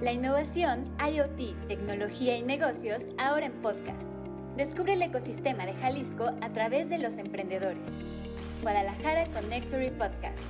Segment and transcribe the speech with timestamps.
[0.00, 4.10] La innovación, IoT, tecnología y negocios ahora en podcast.
[4.56, 7.88] Descubre el ecosistema de Jalisco a través de los emprendedores.
[8.60, 10.42] Guadalajara Connectory Podcast.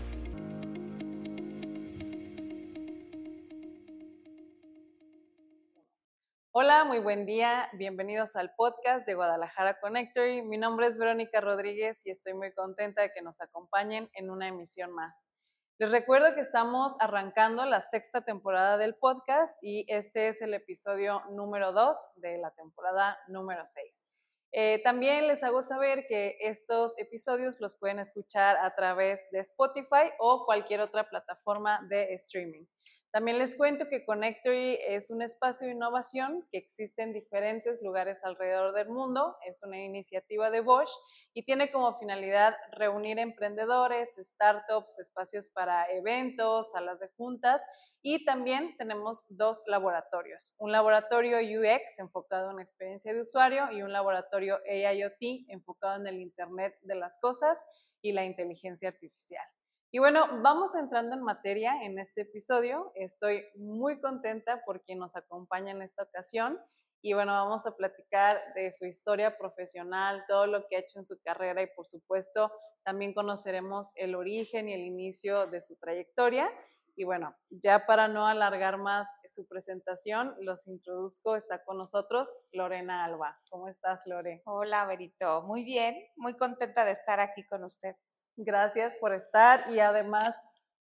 [6.52, 7.68] Hola, muy buen día.
[7.74, 10.40] Bienvenidos al podcast de Guadalajara Connectory.
[10.40, 14.48] Mi nombre es Verónica Rodríguez y estoy muy contenta de que nos acompañen en una
[14.48, 15.28] emisión más.
[15.76, 21.20] Les recuerdo que estamos arrancando la sexta temporada del podcast y este es el episodio
[21.32, 24.06] número dos de la temporada número seis.
[24.52, 30.12] Eh, también les hago saber que estos episodios los pueden escuchar a través de Spotify
[30.20, 32.66] o cualquier otra plataforma de streaming.
[33.14, 38.24] También les cuento que Connectory es un espacio de innovación que existe en diferentes lugares
[38.24, 39.36] alrededor del mundo.
[39.46, 40.90] Es una iniciativa de Bosch
[41.32, 47.64] y tiene como finalidad reunir emprendedores, startups, espacios para eventos, salas de juntas
[48.02, 50.56] y también tenemos dos laboratorios.
[50.58, 56.20] Un laboratorio UX enfocado en experiencia de usuario y un laboratorio AIoT enfocado en el
[56.20, 57.64] Internet de las Cosas
[58.02, 59.46] y la inteligencia artificial.
[59.94, 62.90] Y bueno, vamos entrando en materia en este episodio.
[62.96, 66.58] Estoy muy contenta por quien nos acompaña en esta ocasión.
[67.00, 71.04] Y bueno, vamos a platicar de su historia profesional, todo lo que ha hecho en
[71.04, 72.50] su carrera y por supuesto
[72.82, 76.50] también conoceremos el origen y el inicio de su trayectoria.
[76.96, 81.36] Y bueno, ya para no alargar más su presentación, los introduzco.
[81.36, 83.30] Está con nosotros Lorena Alba.
[83.48, 84.42] ¿Cómo estás, Lore?
[84.44, 85.42] Hola, Berito.
[85.42, 88.13] Muy bien, muy contenta de estar aquí con ustedes.
[88.36, 90.38] Gracias por estar y además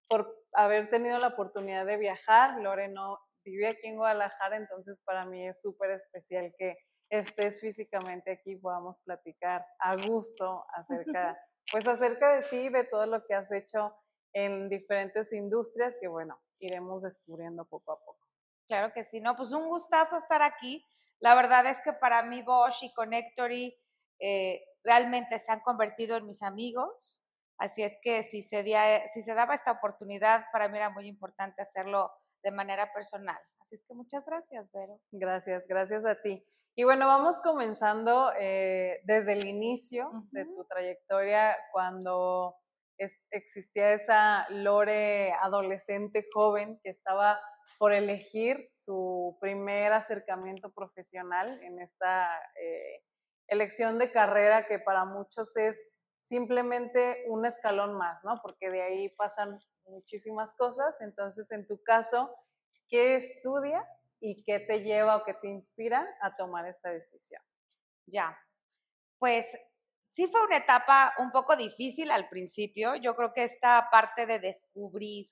[0.08, 2.60] por haber tenido la oportunidad de viajar.
[2.62, 6.78] Loreno vive aquí en Guadalajara, entonces para mí es súper especial que
[7.10, 11.38] estés físicamente aquí y podamos platicar a gusto acerca,
[11.72, 13.96] pues acerca de ti, de todo lo que has hecho
[14.34, 18.28] en diferentes industrias que bueno, iremos descubriendo poco a poco.
[18.68, 20.84] Claro que sí, no, pues un gustazo estar aquí.
[21.20, 23.78] La verdad es que para mí Bosch y Connectory
[24.20, 27.24] eh, realmente se han convertido en mis amigos.
[27.58, 28.64] Así es que si se,
[29.14, 32.12] si se daba esta oportunidad, para mí era muy importante hacerlo
[32.44, 33.40] de manera personal.
[33.60, 35.00] Así es que muchas gracias, Vero.
[35.12, 36.46] Gracias, gracias a ti.
[36.76, 42.56] Y bueno, vamos comenzando eh, desde el inicio de tu trayectoria, cuando
[43.32, 47.40] existía esa Lore adolescente joven que estaba
[47.78, 53.04] por elegir su primer acercamiento profesional en esta eh,
[53.48, 58.36] elección de carrera que para muchos es simplemente un escalón más, ¿no?
[58.42, 60.96] Porque de ahí pasan muchísimas cosas.
[61.02, 62.34] Entonces, en tu caso,
[62.88, 67.42] ¿qué estudias y qué te lleva o qué te inspira a tomar esta decisión?
[68.06, 68.38] Ya,
[69.20, 69.46] pues
[70.02, 72.96] sí fue una etapa un poco difícil al principio.
[72.96, 75.28] Yo creo que esta parte de descubrir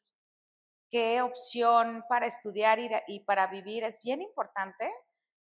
[0.90, 4.92] qué opción para estudiar y para vivir es bien importante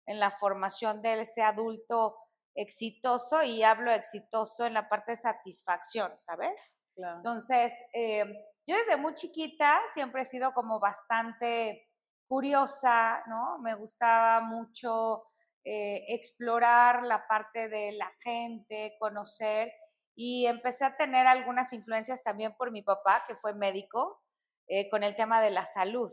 [0.06, 2.16] en la formación de ese adulto
[2.60, 6.72] exitoso y hablo exitoso en la parte de satisfacción, ¿sabes?
[6.96, 8.24] Entonces, eh,
[8.66, 11.88] yo desde muy chiquita siempre he sido como bastante
[12.28, 13.58] curiosa, ¿no?
[13.60, 15.24] Me gustaba mucho
[15.64, 19.72] eh, explorar la parte de la gente, conocer
[20.14, 24.20] y empecé a tener algunas influencias también por mi papá, que fue médico,
[24.68, 26.10] eh, con el tema de la salud.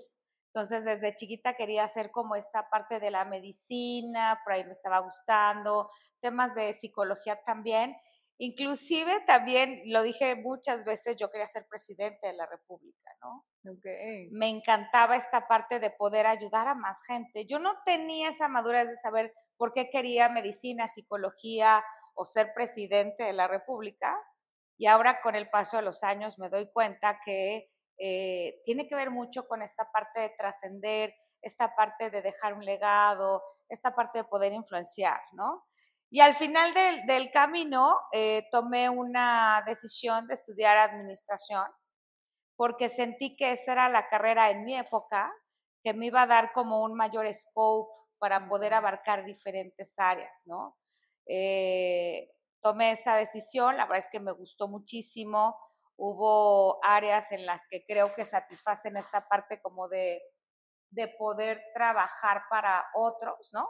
[0.53, 5.00] Entonces, desde chiquita quería hacer como esta parte de la medicina, por ahí me estaba
[5.00, 7.96] gustando, temas de psicología también.
[8.40, 13.46] Inclusive también, lo dije muchas veces, yo quería ser presidente de la República, ¿no?
[13.72, 14.30] Okay.
[14.31, 17.46] Me encantaba esta parte de poder ayudar a más gente.
[17.47, 21.84] Yo no tenía esa madurez de saber por qué quería medicina, psicología
[22.14, 24.16] o ser presidente de la República.
[24.78, 28.96] Y ahora con el paso de los años me doy cuenta que eh, tiene que
[28.96, 34.19] ver mucho con esta parte de trascender, esta parte de dejar un legado, esta parte
[34.19, 35.66] de poder influenciar, ¿no?
[36.09, 41.66] Y al final del, camino eh, tomé una decisión de estudiar administración
[42.56, 45.31] porque sentí que esa era la carrera en mi época
[45.84, 50.76] que me iba a dar como un mayor scope para poder abarcar diferentes áreas, ¿no?
[51.28, 52.29] Eh,
[52.61, 55.55] tomé esa decisión, la verdad es que me gustó muchísimo,
[55.97, 60.22] hubo áreas en las que creo que satisfacen esta parte como de,
[60.91, 63.67] de poder trabajar para otros, ¿no?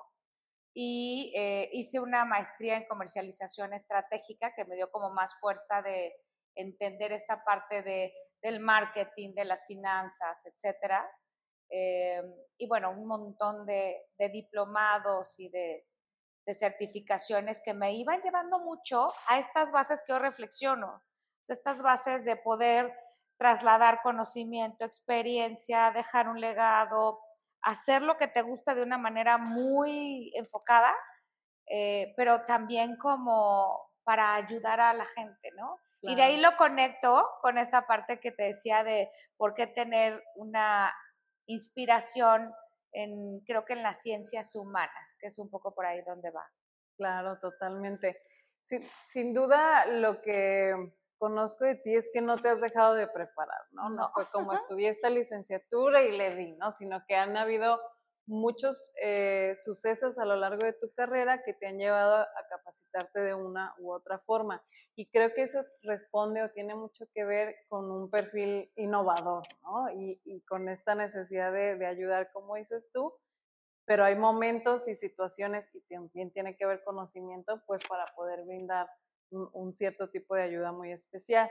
[0.73, 6.13] Y eh, hice una maestría en comercialización estratégica que me dio como más fuerza de
[6.55, 11.09] entender esta parte de, del marketing, de las finanzas, etcétera.
[11.69, 12.21] Eh,
[12.57, 15.87] y bueno, un montón de, de diplomados y de,
[16.45, 21.03] de certificaciones que me iban llevando mucho a estas bases que yo reflexiono
[21.49, 22.93] estas bases de poder
[23.37, 27.19] trasladar conocimiento, experiencia, dejar un legado,
[27.61, 30.91] hacer lo que te gusta de una manera muy enfocada,
[31.69, 35.77] eh, pero también como para ayudar a la gente, ¿no?
[36.01, 40.23] Y de ahí lo conecto con esta parte que te decía de por qué tener
[40.35, 40.93] una
[41.47, 42.53] inspiración
[42.93, 46.49] en, creo que en las ciencias humanas, que es un poco por ahí donde va.
[46.97, 48.21] Claro, totalmente.
[48.61, 53.07] Sin, sin duda, lo que conozco de ti es que no te has dejado de
[53.07, 53.89] preparar, ¿no?
[53.89, 56.71] No, fue como estudié esta licenciatura y le di, ¿no?
[56.71, 57.79] Sino que han habido
[58.27, 63.21] muchos eh, sucesos a lo largo de tu carrera que te han llevado a capacitarte
[63.21, 64.63] de una u otra forma.
[64.95, 69.89] Y creo que eso responde o tiene mucho que ver con un perfil innovador, ¿no?
[69.91, 73.13] Y, con esta necesidad de, ayudar, como dices tú,
[73.85, 78.89] pero hay momentos y situaciones y también tiene que ver conocimiento, pues para poder brindar
[79.31, 81.49] un cierto tipo de ayuda muy especial.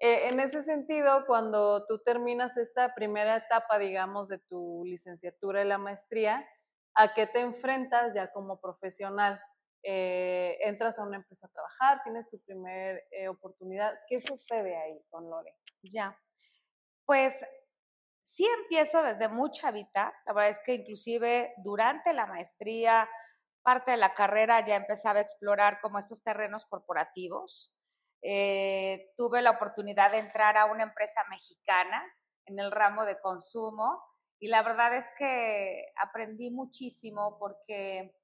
[0.00, 5.68] Eh, en ese sentido, cuando tú terminas esta primera etapa, digamos, de tu licenciatura y
[5.68, 6.48] la maestría,
[6.94, 9.40] ¿a qué te enfrentas ya como profesional?
[9.82, 13.98] Eh, entras a una empresa a trabajar, tienes tu primera eh, oportunidad.
[14.08, 15.56] ¿Qué sucede ahí con Lore?
[15.82, 16.16] Ya,
[17.04, 17.34] pues
[18.22, 20.14] sí empiezo desde mucha vida.
[20.26, 23.08] La verdad es que inclusive durante la maestría,
[23.62, 27.72] parte de la carrera ya empezaba a explorar como estos terrenos corporativos.
[28.22, 32.04] Eh, tuve la oportunidad de entrar a una empresa mexicana
[32.46, 34.02] en el ramo de consumo
[34.40, 38.14] y la verdad es que aprendí muchísimo porque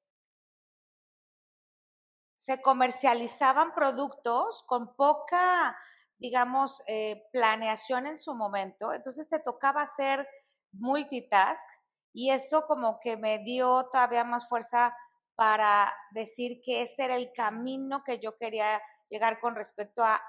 [2.35, 5.77] se comercializaban productos con poca,
[6.19, 10.29] digamos, eh, planeación en su momento, entonces te tocaba hacer
[10.73, 11.67] multitask
[12.13, 14.95] y eso como que me dio todavía más fuerza
[15.37, 20.23] para decir que ese era el camino que yo quería llegar con respecto a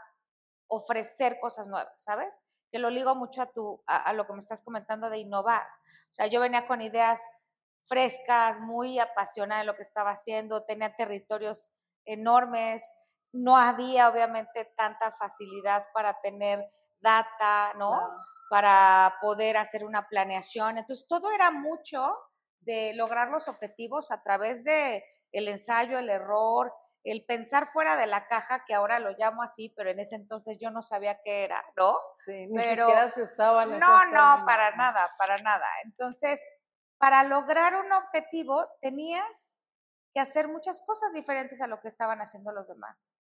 [0.68, 2.42] ofrecer cosas nuevas, ¿sabes?
[2.72, 5.66] Que lo ligo mucho a, tu, a, lo que me estás comentando de innovar.
[6.10, 7.22] O sea, yo venía con ideas
[7.84, 11.70] frescas, muy apasionada de lo que estaba haciendo, tenía territorios
[12.04, 12.92] enormes,
[13.32, 16.66] no había obviamente tanta facilidad para tener
[17.00, 18.00] data, ¿no?
[18.50, 20.78] Para poder hacer una planeación.
[20.78, 22.18] Entonces, todo era mucho
[22.66, 26.74] de lograr los objetivos a través de el ensayo, el error,
[27.04, 30.58] el pensar fuera de la caja, que ahora lo llamo así, pero en ese entonces
[30.60, 31.98] yo no sabía qué era, ¿no?
[32.26, 35.68] Sí, ni siquiera se usaban No, no, para nada, para nada.
[35.84, 36.42] Entonces,
[36.98, 39.60] para lograr un objetivo tenías
[40.14, 43.14] que hacer muchas cosas diferentes a lo que estaban haciendo los demás.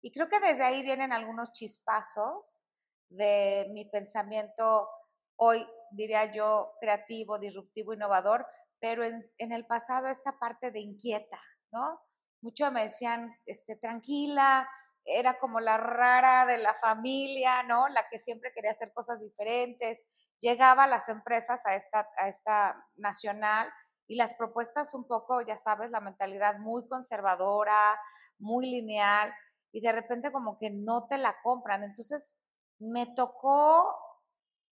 [0.00, 2.64] Y creo que desde ahí vienen algunos chispazos
[3.08, 4.88] de mi pensamiento
[5.36, 8.46] hoy, diría yo, creativo, disruptivo, innovador,
[8.82, 11.38] pero en, el pasado esta parte de inquieta,
[11.70, 12.02] ¿no?
[12.40, 14.68] Muchos me decían, este, tranquila,
[15.04, 17.88] era como la rara de la familia, ¿no?
[17.88, 20.02] La que siempre quería hacer cosas diferentes.
[20.40, 23.72] Llegaba a las empresas, a esta, a esta nacional,
[24.08, 28.00] y las propuestas un poco, ya sabes, la mentalidad muy conservadora,
[28.40, 29.32] muy lineal,
[29.70, 31.84] y de repente como que no te la compran.
[31.84, 32.34] Entonces
[32.80, 33.96] me tocó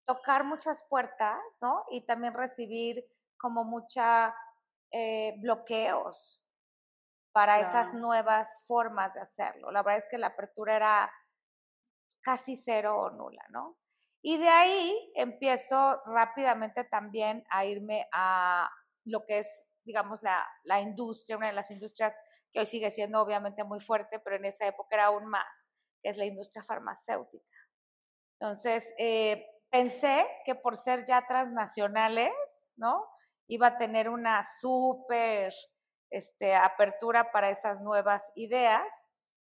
[0.05, 1.85] tocar muchas puertas, ¿no?
[1.93, 3.05] Y también recibir
[3.41, 4.35] como mucha
[4.91, 6.45] eh, bloqueos
[7.33, 9.71] para esas nuevas formas de hacerlo.
[9.71, 11.13] La verdad es que la apertura era
[12.23, 13.79] casi cero o nula, ¿no?
[14.23, 18.69] Y de ahí empiezo rápidamente también a irme a
[19.05, 22.19] lo que es, digamos, la, la industria, una de las industrias
[22.53, 25.69] que hoy sigue siendo obviamente muy fuerte, pero en esa época era aún más,
[26.03, 27.57] que es la industria farmacéutica.
[28.39, 32.33] Entonces, eh, pensé que por ser ya transnacionales,
[32.77, 33.07] ¿no?
[33.53, 35.53] Iba a tener una súper
[36.09, 38.87] este, apertura para esas nuevas ideas.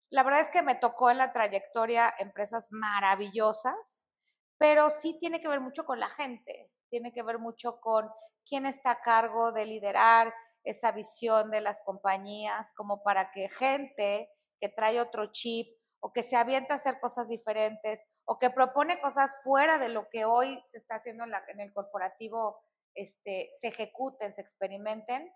[0.10, 4.08] La verdad es que me tocó en la trayectoria empresas maravillosas,
[4.58, 8.10] pero sí tiene que ver mucho con la gente, tiene que ver mucho con
[8.44, 14.32] quién está a cargo de liderar esa visión de las compañías, como para que gente
[14.60, 15.68] que trae otro chip
[16.00, 20.10] o que se avienta a hacer cosas diferentes o que propone cosas fuera de lo
[20.10, 22.60] que hoy se está haciendo en, en el corporativo,
[22.96, 25.32] este, se ejecuten, se experimenten,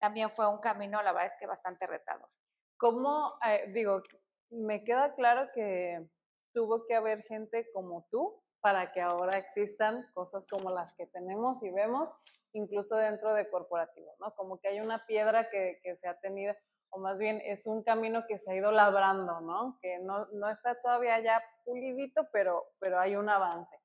[0.00, 2.28] también fue un camino, la verdad es que bastante retador.
[2.76, 4.02] ¿Cómo, eh, digo,
[4.50, 6.08] me queda claro que
[6.52, 11.62] tuvo que haber gente como tú para que ahora existan cosas como las que tenemos
[11.62, 12.14] y vemos,
[12.52, 14.34] incluso dentro de corporativos, ¿no?
[14.34, 16.54] Como que hay una piedra que, que se ha tenido,
[16.90, 19.78] o más bien es un camino que se ha ido labrando, ¿no?
[19.80, 23.78] Que no, no está todavía ya pulidito, pero, pero hay un avance.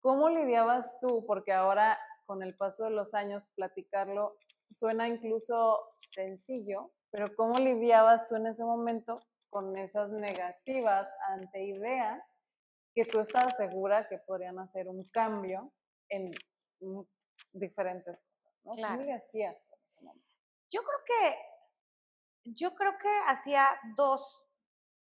[0.00, 1.24] ¿Cómo lidiabas tú?
[1.26, 4.36] Porque ahora, con el paso de los años, platicarlo
[4.68, 12.36] suena incluso sencillo, pero ¿cómo lidiabas tú en ese momento con esas negativas ante ideas
[12.94, 15.72] que tú estabas segura que podrían hacer un cambio
[16.08, 16.30] en
[17.52, 18.60] diferentes cosas?
[18.64, 18.74] ¿no?
[18.74, 20.26] ¿Qué le hacías en ese momento?
[20.70, 21.38] Yo creo que,
[22.44, 24.44] yo creo que hacía dos,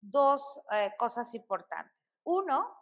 [0.02, 2.20] dos eh, cosas importantes.
[2.24, 2.76] Uno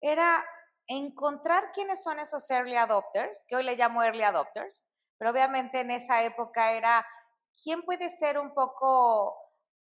[0.00, 0.44] era
[0.88, 4.86] encontrar quiénes son esos early adopters, que hoy le llamo early adopters,
[5.18, 7.06] pero obviamente en esa época era
[7.62, 9.36] quién puede ser un poco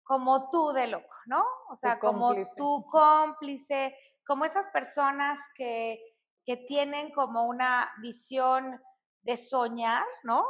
[0.02, 1.42] como tú de loco, ¿no?
[1.70, 3.96] O sea, como tu cómplice,
[4.26, 5.98] como esas personas que,
[6.44, 8.80] que tienen como una visión
[9.22, 10.46] de soñar, ¿no?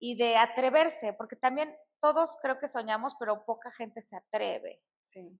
[0.00, 4.82] Y de atreverse, porque también todos creo que soñamos, pero poca gente se atreve.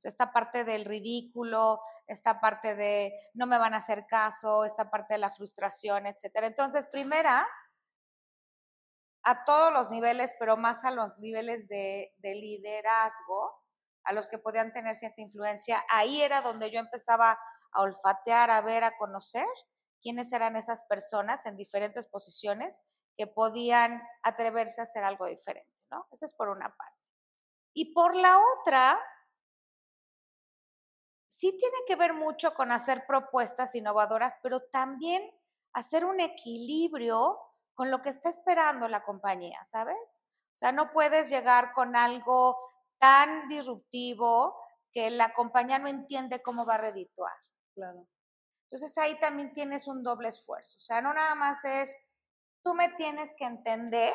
[0.02, 5.14] Esta parte del ridículo, esta parte de no me van a hacer caso, esta parte
[5.14, 6.46] de la frustración, etcétera.
[6.46, 7.46] Entonces, primera,
[9.22, 13.54] a todos los niveles, pero más a los niveles de, de liderazgo,
[14.04, 17.38] a los que podían tener cierta influencia, ahí era donde yo empezaba
[17.72, 19.46] a olfatear, a ver, a conocer
[20.02, 22.80] quiénes eran esas personas en diferentes posiciones
[23.16, 26.06] que podían atreverse a hacer algo diferente, ¿no?
[26.10, 26.96] Esa es por una parte.
[27.74, 28.98] Y por la otra,
[31.40, 35.22] sí tiene que ver mucho con hacer propuestas innovadoras, pero también
[35.72, 37.38] hacer un equilibrio
[37.72, 39.96] con lo que está esperando la compañía, ¿sabes?
[40.54, 42.58] O sea, no puedes llegar con algo
[42.98, 44.54] tan disruptivo
[44.92, 47.32] que la compañía no entiende cómo va a redituar.
[47.74, 48.06] Claro.
[48.64, 50.76] Entonces ahí también tienes un doble esfuerzo.
[50.76, 51.96] O sea, no nada más es,
[52.62, 54.12] tú me tienes que entender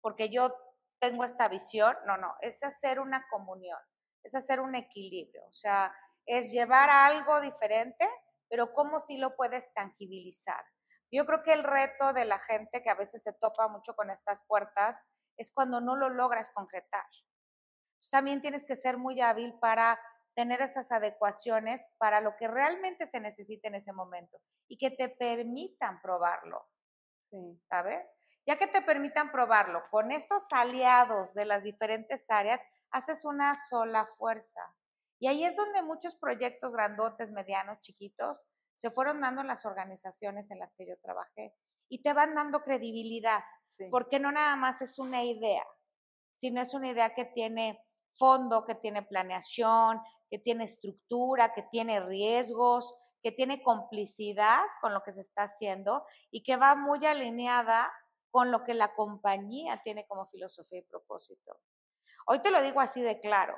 [0.00, 0.54] porque yo
[0.98, 1.94] tengo esta visión.
[2.06, 3.78] No, no, es hacer una comunión,
[4.22, 5.44] es hacer un equilibrio.
[5.44, 5.94] O sea,
[6.26, 8.08] es llevar algo diferente,
[8.48, 10.64] pero cómo sí lo puedes tangibilizar.
[11.10, 14.10] Yo creo que el reto de la gente que a veces se topa mucho con
[14.10, 14.98] estas puertas
[15.36, 17.04] es cuando no lo logras concretar.
[18.10, 20.00] También tienes que ser muy hábil para
[20.34, 25.08] tener esas adecuaciones para lo que realmente se necesita en ese momento y que te
[25.08, 26.66] permitan probarlo.
[27.68, 28.10] ¿Sabes?
[28.46, 32.60] Ya que te permitan probarlo, con estos aliados de las diferentes áreas,
[32.90, 34.60] haces una sola fuerza.
[35.22, 40.50] Y ahí es donde muchos proyectos grandotes, medianos, chiquitos, se fueron dando en las organizaciones
[40.50, 41.54] en las que yo trabajé
[41.88, 43.44] y te van dando credibilidad,
[43.92, 45.64] porque no nada más es una idea,
[46.32, 47.78] sino es una idea que tiene
[48.10, 55.04] fondo, que tiene planeación, que tiene estructura, que tiene riesgos, que tiene complicidad con lo
[55.04, 57.92] que se está haciendo y que va muy alineada
[58.32, 61.60] con lo que la compañía tiene como filosofía y propósito.
[62.26, 63.54] Hoy te lo digo así de claro,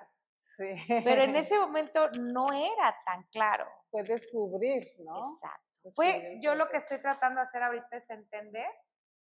[1.05, 3.67] pero en ese momento no era tan claro.
[3.91, 5.35] Fue descubrir, ¿no?
[5.35, 5.91] Exacto.
[5.93, 8.69] Fue, yo lo que estoy tratando de hacer ahorita es entender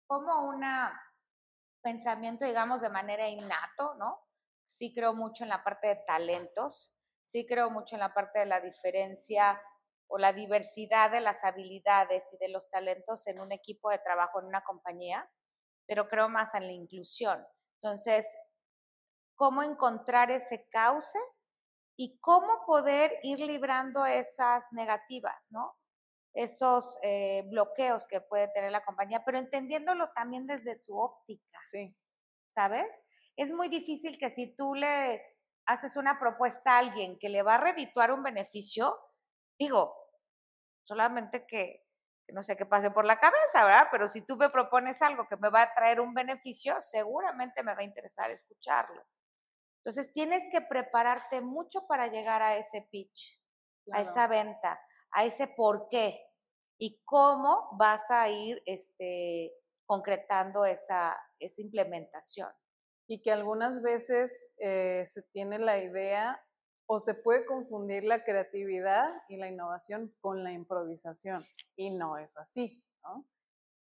[0.05, 0.61] cómo un
[1.81, 4.19] pensamiento, digamos, de manera innato, ¿no?
[4.65, 8.45] Sí creo mucho en la parte de talentos, sí creo mucho en la parte de
[8.45, 9.61] la diferencia
[10.07, 14.41] o la diversidad de las habilidades y de los talentos en un equipo de trabajo,
[14.41, 15.29] en una compañía,
[15.87, 17.45] pero creo más en la inclusión.
[17.81, 18.27] Entonces,
[19.41, 21.17] cómo encontrar ese cauce
[21.97, 25.79] y cómo poder ir librando esas negativas, ¿no?
[26.31, 31.57] Esos eh, bloqueos que puede tener la compañía, pero entendiéndolo también desde su óptica.
[31.63, 31.97] Sí.
[32.49, 32.85] ¿Sabes?
[33.35, 35.19] Es muy difícil que si tú le
[35.65, 38.95] haces una propuesta a alguien que le va a redituar un beneficio,
[39.57, 39.91] digo,
[40.83, 41.83] solamente que,
[42.27, 43.87] que no sé qué pase por la cabeza, ¿verdad?
[43.89, 47.73] Pero si tú me propones algo que me va a traer un beneficio, seguramente me
[47.73, 49.03] va a interesar escucharlo.
[49.83, 53.41] Entonces tienes que prepararte mucho para llegar a ese pitch,
[53.91, 54.79] a esa venta,
[55.11, 56.23] a ese por qué
[56.77, 59.51] y cómo vas a ir este,
[59.87, 62.49] concretando esa, esa implementación.
[63.07, 66.39] Y que algunas veces eh, se tiene la idea
[66.85, 71.43] o se puede confundir la creatividad y la innovación con la improvisación
[71.75, 73.25] y no es así, ¿no?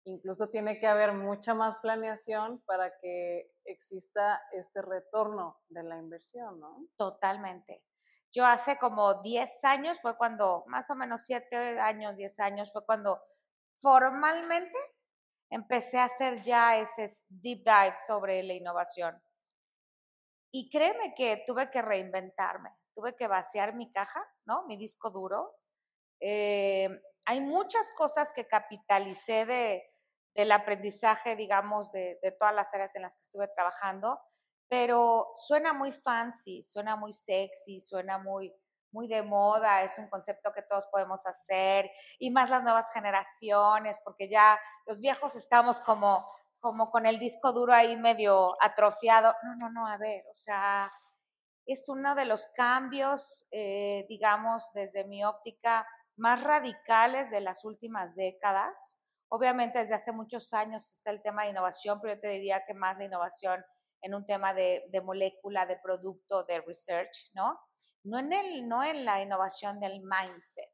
[0.05, 6.59] Incluso tiene que haber mucha más planeación para que exista este retorno de la inversión,
[6.59, 6.87] ¿no?
[6.97, 7.85] Totalmente.
[8.33, 12.85] Yo hace como 10 años fue cuando, más o menos 7 años, 10 años, fue
[12.87, 13.21] cuando
[13.79, 14.79] formalmente
[15.51, 19.21] empecé a hacer ya ese deep dive sobre la innovación.
[20.53, 24.65] Y créeme que tuve que reinventarme, tuve que vaciar mi caja, ¿no?
[24.67, 25.60] Mi disco duro.
[26.21, 26.89] Eh,
[27.27, 29.85] hay muchas cosas que capitalicé de,
[30.35, 34.21] del aprendizaje, digamos, de, de, todas las áreas en las que estuve trabajando,
[34.69, 38.55] pero suena muy fancy, suena muy sexy, suena muy,
[38.93, 44.01] muy de moda, es un concepto que todos podemos hacer, y más las nuevas generaciones,
[44.05, 46.27] porque ya los viejos estamos como,
[46.59, 49.35] como con el disco duro ahí medio atrofiado.
[49.43, 50.91] No, no, no, a ver, o sea,
[51.67, 55.87] es uno de los cambios, eh, digamos, desde mi óptica,
[56.21, 59.01] más radicales de las últimas décadas
[59.33, 62.75] Obviamente desde hace muchos años está el tema de innovación, pero yo te diría que
[62.75, 63.65] más de innovación
[64.03, 67.57] en un tema de, de molécula, de producto, de research, ¿no?
[68.03, 70.69] No en, el, no en la innovación del mindset.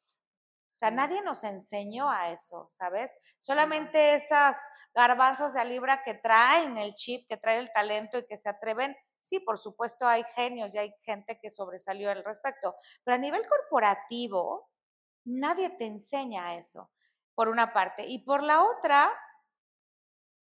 [0.75, 3.15] O sea, nadie nos enseñó a eso, ¿sabes?
[3.39, 4.59] Solamente esas
[4.95, 8.97] garbanzos de libra que traen el chip, que traen el talento y que se atreven.
[9.21, 12.75] Sí, por supuesto hay genios y hay gente que sobresalió al respecto,
[13.05, 14.71] pero a nivel corporativo,
[15.27, 16.91] nadie te enseña eso
[17.35, 18.07] por una parte.
[18.07, 19.13] Y por la otra,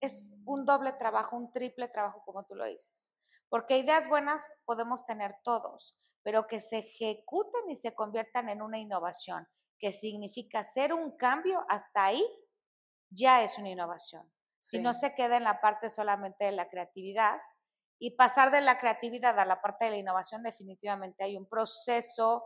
[0.00, 3.10] es un doble trabajo, un triple trabajo, como tú lo dices.
[3.48, 8.78] Porque ideas buenas podemos tener todos, pero que se ejecuten y se conviertan en una
[8.78, 9.46] innovación,
[9.78, 12.24] que significa hacer un cambio hasta ahí,
[13.10, 14.30] ya es una innovación.
[14.58, 17.38] Si no se queda en la parte solamente de la creatividad
[17.98, 22.44] y pasar de la creatividad a la parte de la innovación, definitivamente hay un proceso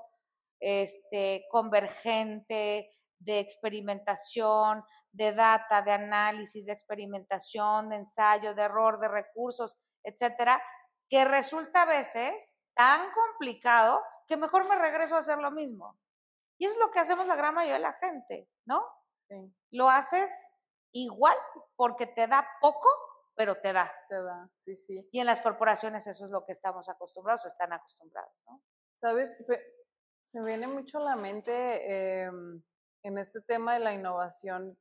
[0.61, 2.88] este, convergente,
[3.19, 10.62] de experimentación, de data, de análisis, de experimentación, de ensayo, de error, de recursos, etcétera,
[11.09, 15.99] que resulta a veces tan complicado que mejor me regreso a hacer lo mismo.
[16.59, 18.85] Y eso es lo que hacemos la gran mayoría de la gente, ¿no?
[19.71, 20.31] Lo haces
[20.93, 21.37] igual
[21.77, 22.88] porque te da poco,
[23.35, 23.91] pero te da.
[24.09, 25.09] Te da, sí, sí.
[25.12, 28.62] Y en las corporaciones eso es lo que estamos acostumbrados o están acostumbrados, ¿no?
[28.95, 29.37] Sabes,
[30.30, 32.62] se viene mucho a la mente em,
[33.02, 34.78] en este tema de la innovación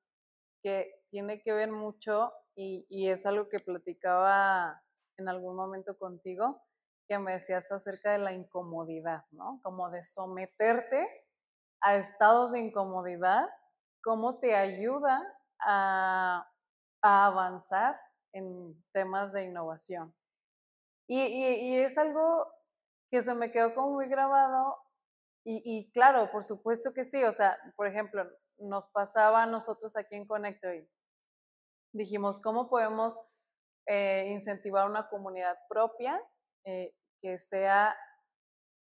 [0.61, 4.83] que tiene que ver mucho y, es algo que platicaba
[5.17, 6.61] en algún momento contigo,
[7.07, 9.61] que me decías acerca de la incomodidad, ¿no?
[9.63, 11.07] Como de someterte
[11.81, 13.47] a estados de incomodidad,
[14.03, 15.21] cómo te ayuda
[15.59, 16.51] a,
[17.01, 17.97] avanzar
[18.33, 20.13] en temas de innovación.
[21.07, 22.47] Y, y, es algo
[23.09, 24.77] que se me quedó como muy grabado
[25.49, 30.15] y, claro, por supuesto que sí, o sea, por ejemplo, nos pasaba a nosotros aquí
[30.15, 30.89] en Connector y
[31.93, 33.17] dijimos, ¿cómo podemos
[33.85, 36.21] eh, incentivar una comunidad propia
[36.65, 37.95] eh, que sea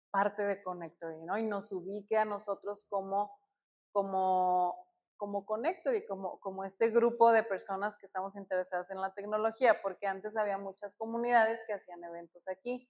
[0.09, 1.37] parte de Connectory, ¿no?
[1.37, 3.37] Y nos ubique a nosotros como,
[3.91, 4.75] como,
[5.15, 10.07] como Connectory, como, como este grupo de personas que estamos interesadas en la tecnología, porque
[10.07, 12.89] antes había muchas comunidades que hacían eventos aquí.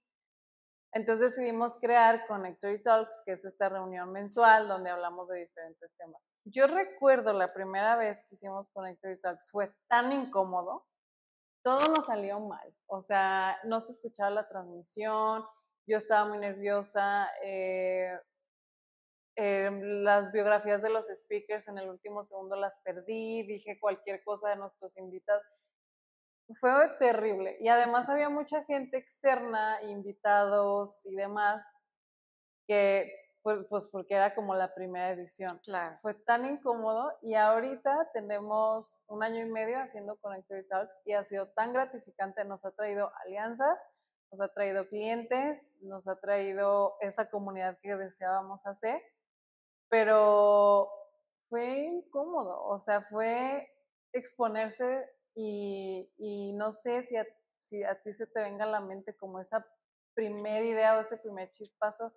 [0.97, 6.27] Entonces decidimos crear Connectory Talks, que es esta reunión mensual donde hablamos de diferentes temas.
[6.43, 10.87] Yo recuerdo la primera vez que hicimos Connectory Talks fue tan incómodo,
[11.63, 15.45] todo nos salió mal, o sea, no se escuchaba la transmisión,
[15.85, 18.19] yo estaba muy nerviosa, eh,
[19.35, 24.49] eh, las biografías de los speakers en el último segundo las perdí, dije cualquier cosa
[24.49, 25.43] de nuestros invitados
[26.55, 27.57] fue terrible.
[27.59, 31.63] Y además había mucha gente externa, invitados y demás,
[32.67, 33.11] que
[33.47, 35.59] pues, pues porque era como la primera edición.
[35.63, 35.97] Claro.
[36.01, 41.23] Fue tan incómodo y ahorita tenemos un año y medio haciendo Connectory Talks y ha
[41.23, 43.81] sido tan gratificante, nos ha traído alianzas,
[44.31, 49.01] nos ha traído clientes, nos ha traído esa comunidad que deseábamos hacer,
[49.87, 50.89] pero
[51.47, 53.69] fue incómodo, o sea, fue
[54.11, 59.15] exponerse y, no sé si a, si a ti se te venga a la mente
[59.15, 59.65] como esa
[60.15, 62.11] primera idea o ese primer chispazo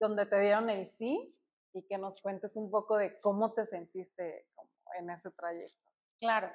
[0.00, 1.38] donde te dieron el sí
[1.74, 4.48] y que nos cuentes un poco de cómo te sentiste
[4.98, 5.92] en ese trayecto.
[6.18, 6.50] Claro.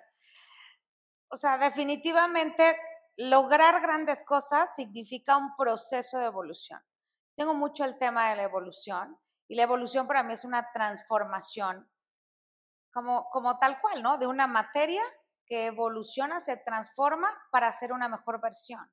[1.30, 2.78] O sea, definitivamente
[3.18, 6.82] lograr grandes cosas significa un proceso de evolución.
[7.36, 11.88] Tengo mucho el tema de la evolución y la evolución para mí es una transformación
[12.92, 14.18] como, como tal cual, ¿no?
[14.18, 15.04] De una materia
[15.48, 18.92] que evoluciona, se transforma para hacer una mejor versión.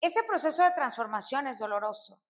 [0.00, 2.20] Ese proceso de transformación es doloroso.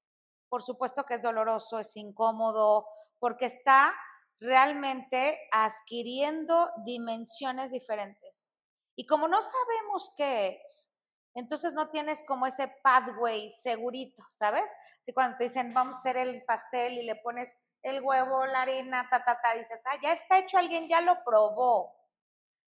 [0.48, 2.86] Por supuesto que es doloroso, es incómodo,
[3.18, 3.94] porque está
[4.38, 8.54] realmente adquiriendo dimensiones diferentes.
[8.94, 10.92] Y como no sabemos qué es,
[11.34, 14.70] entonces no tienes como ese pathway segurito, ¿sabes?
[15.00, 17.50] Si cuando te dicen, vamos a hacer el pastel y le pones
[17.82, 21.24] el huevo, la harina, ta, ta, ta, dices, ah, ya está hecho, alguien ya lo
[21.24, 21.94] probó.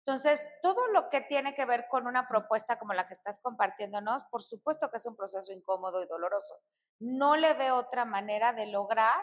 [0.05, 4.23] Entonces, todo lo que tiene que ver con una propuesta como la que estás compartiéndonos,
[4.25, 6.55] por supuesto que es un proceso incómodo y doloroso.
[6.99, 9.15] No le veo otra manera de lograr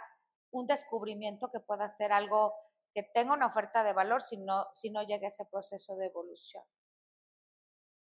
[0.50, 2.54] un descubrimiento que pueda ser algo
[2.94, 6.64] que tenga una oferta de valor si no, si no llega ese proceso de evolución.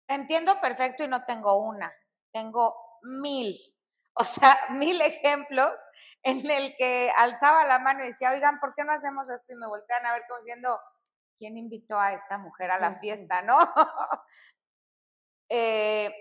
[0.08, 1.94] Entiendo perfecto y no tengo una,
[2.32, 3.56] tengo mil,
[4.16, 5.72] o sea, mil ejemplos
[6.24, 9.54] en el que alzaba la mano y decía, oigan, ¿por qué no hacemos esto?
[9.54, 10.80] Y me voltean a ver como diciendo,
[11.38, 13.58] ¿quién invitó a esta mujer a la fiesta, no?
[15.50, 16.12] Eh,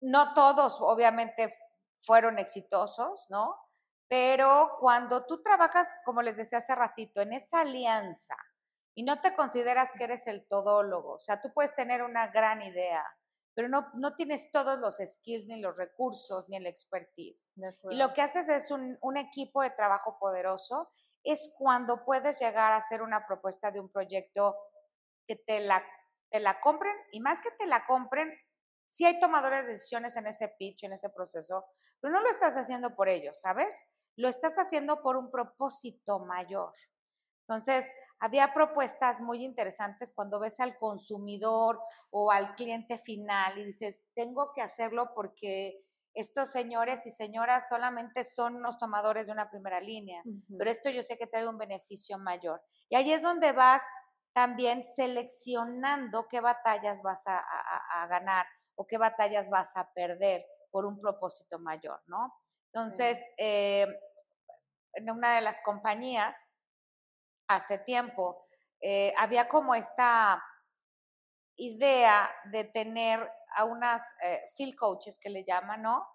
[0.00, 1.52] no todos, obviamente,
[1.96, 3.56] fueron exitosos, ¿no?
[4.08, 8.36] Pero cuando tú trabajas, como les decía hace ratito, en esa alianza
[8.94, 11.14] y no te consideras que eres el todólogo.
[11.14, 13.04] O sea, tú puedes tener una gran idea,
[13.54, 17.52] pero no, no tienes todos los skills, ni los recursos, ni el expertise.
[17.90, 20.90] Y lo que haces es un, un equipo de trabajo poderoso,
[21.24, 24.56] es cuando puedes llegar a hacer una propuesta de un proyecto
[25.26, 25.84] que te la,
[26.30, 28.32] te la compren, y más que te la compren,
[28.86, 31.64] sí hay tomadores de decisiones en ese pitch, en ese proceso,
[32.00, 33.80] pero no lo estás haciendo por ellos, ¿sabes?
[34.16, 36.72] Lo estás haciendo por un propósito mayor.
[37.48, 37.84] Entonces,
[38.18, 41.80] había propuestas muy interesantes cuando ves al consumidor
[42.10, 45.80] o al cliente final y dices, tengo que hacerlo porque
[46.14, 50.22] estos señores y señoras solamente son unos tomadores de una primera línea,
[50.58, 52.62] pero esto yo sé que trae un beneficio mayor.
[52.88, 53.82] Y ahí es donde vas
[54.32, 61.00] también seleccionando qué batallas vas a, ganar o qué batallas vas a perder por un
[61.00, 62.34] propósito mayor, ¿no?
[62.72, 63.86] Entonces, eh,
[64.94, 66.36] en una de las compañías,
[67.48, 68.46] hace tiempo,
[68.80, 70.42] eh, había como esta
[71.66, 76.06] idea de tener a unas eh, field coaches que le llaman, ¿no?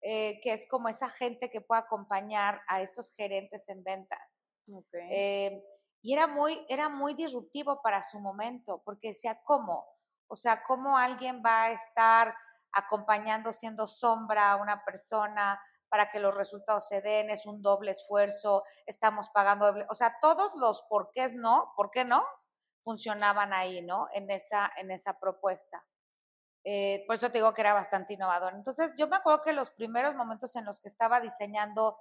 [0.00, 4.52] Eh, que es como esa gente que puede acompañar a estos gerentes en ventas.
[6.02, 9.86] y era muy, era muy disruptivo para su momento, porque decía, ¿cómo?
[10.28, 12.34] O sea, ¿cómo alguien va a estar
[12.72, 17.92] acompañando, siendo sombra a una persona, para que los resultados se den, es un doble
[17.92, 22.24] esfuerzo, estamos pagando doble, o sea, todos los por qué no, por qué no,
[22.86, 24.06] funcionaban ahí, ¿no?
[24.14, 25.84] En esa, en esa propuesta.
[26.62, 28.54] Eh, por eso te digo que era bastante innovador.
[28.54, 31.98] Entonces, yo me acuerdo que los primeros momentos en los que estaba diseñando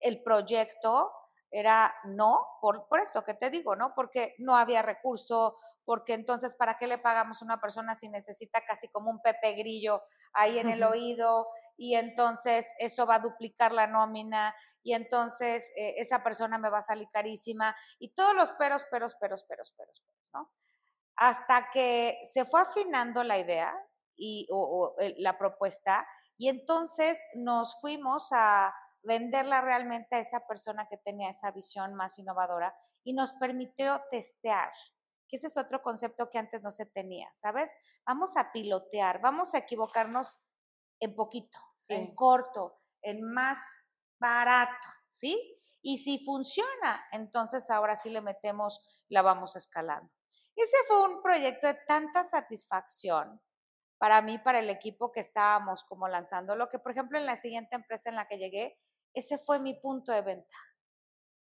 [0.00, 1.10] el proyecto,
[1.50, 3.94] era no, por, por, esto que te digo, ¿no?
[3.94, 8.64] Porque no había recurso, porque entonces, ¿para qué le pagamos a una persona si necesita
[8.66, 10.02] casi como un pepe grillo
[10.34, 11.46] ahí en el oído?
[11.76, 16.78] Y entonces eso va a duplicar la nómina, y entonces eh, esa persona me va
[16.78, 20.52] a salir carísima, y todos los peros, peros, peros, peros, peros, peros, ¿no?
[21.16, 23.74] Hasta que se fue afinando la idea
[24.16, 30.98] y, o la propuesta, y entonces nos fuimos a venderla realmente a esa persona que
[30.98, 34.70] tenía esa visión más innovadora y nos permitió testear,
[35.28, 37.72] que ese es otro concepto que antes no se tenía, ¿sabes?
[38.06, 40.38] Vamos a pilotear, vamos a equivocarnos
[41.00, 43.58] en poquito, en corto, en más
[44.18, 45.54] barato, ¿sí?
[45.80, 50.12] Y si funciona, entonces ahora sí le metemos, la vamos escalando.
[50.58, 53.40] Ese fue un proyecto de tanta satisfacción
[53.98, 57.36] para mí, para el equipo que estábamos como lanzando, lo que por ejemplo en la
[57.36, 58.76] siguiente empresa en la que llegué,
[59.14, 60.56] ese fue mi punto de venta.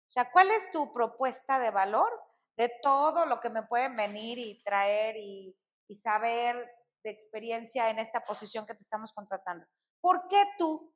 [0.08, 2.10] O sea, ¿cuál es tu propuesta de valor
[2.56, 5.56] de todo lo que me pueden venir y traer y,
[6.02, 6.56] saber
[7.04, 9.66] de experiencia en esta posición que te estamos contratando?
[10.00, 10.94] ¿Por qué tú?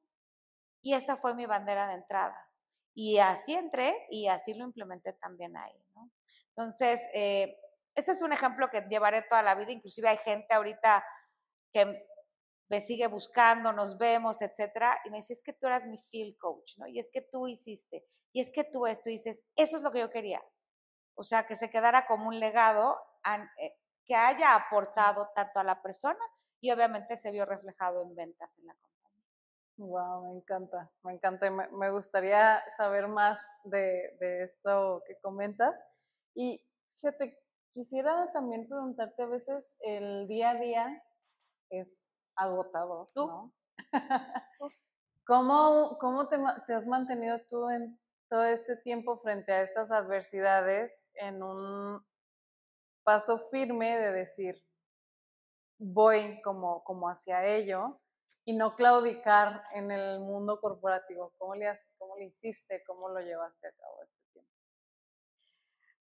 [0.83, 2.50] Y esa fue mi bandera de entrada.
[2.94, 5.79] Y así entré y así lo implementé también ahí.
[6.48, 7.59] Entonces, eh,
[7.97, 9.73] ese es un ejemplo que llevaré toda la vida.
[9.73, 11.05] Inclusive hay gente ahorita
[11.73, 12.07] que
[12.69, 16.37] me sigue buscando, nos vemos, etcétera, y me dice, es que tú eras mi field
[16.37, 16.87] coach, ¿no?
[16.87, 19.93] Y es que tú hiciste, y es que tú esto, y dices, eso es lo
[19.93, 20.43] que yo quería.
[21.15, 22.99] O sea, que se quedara como un legado
[23.59, 23.73] eh,
[24.05, 26.19] que haya aportado tanto a la persona
[26.61, 29.25] y obviamente se vio reflejado en ventas en la compañía.
[29.79, 31.51] Wow, me encanta, me encanta.
[31.51, 35.79] Me, me gustaría saber más de, de esto que comentas.
[36.35, 36.63] Y
[36.97, 37.39] fíjate,
[37.77, 41.05] quisiera también preguntarte a veces el día a día
[41.69, 43.53] es agotador, ¿no?
[45.27, 51.11] ¿Cómo, cómo te, te, has mantenido tú en todo este tiempo frente a estas adversidades
[51.17, 52.03] en un
[53.05, 54.57] paso firme de decir,
[55.79, 58.01] voy como, como hacia ello
[58.47, 61.35] y no claudicar en el mundo corporativo?
[61.37, 62.83] ¿Cómo le, has, ¿Cómo le hiciste?
[62.87, 64.26] ¿Cómo lo llevaste a cabo este?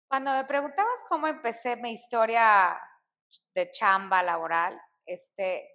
[0.09, 2.79] Cuando me preguntabas cómo empecé mi historia
[3.55, 5.69] de chamba laboral, este,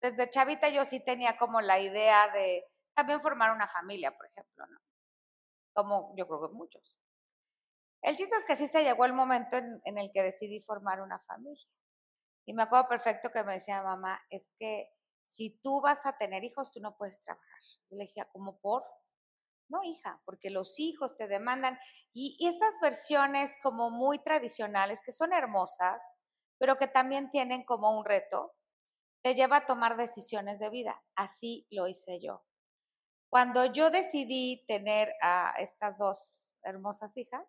[0.00, 4.66] desde chavita yo sí tenía como la idea de también formar una familia, por ejemplo,
[4.66, 4.78] ¿no?
[5.72, 6.98] Como yo creo que muchos.
[8.02, 11.18] El chiste es que sí se llegó el momento en, el que decidí formar una
[11.20, 11.68] familia.
[12.46, 14.90] Y me acuerdo perfecto que me decía mamá, es que
[15.24, 17.60] si tú vas a tener hijos, tú no puedes trabajar.
[17.90, 18.82] Yo le dije, ¿cómo por?
[19.70, 21.78] No, hija, porque los hijos te demandan.
[22.12, 26.02] y esas versiones como muy tradicionales, que son hermosas,
[26.58, 28.52] pero que también tienen como un reto,
[29.22, 31.02] te lleva a tomar decisiones de vida.
[31.14, 32.44] Así lo hice yo.
[33.30, 37.46] Cuando yo decidí tener a estas dos hermosas hijas,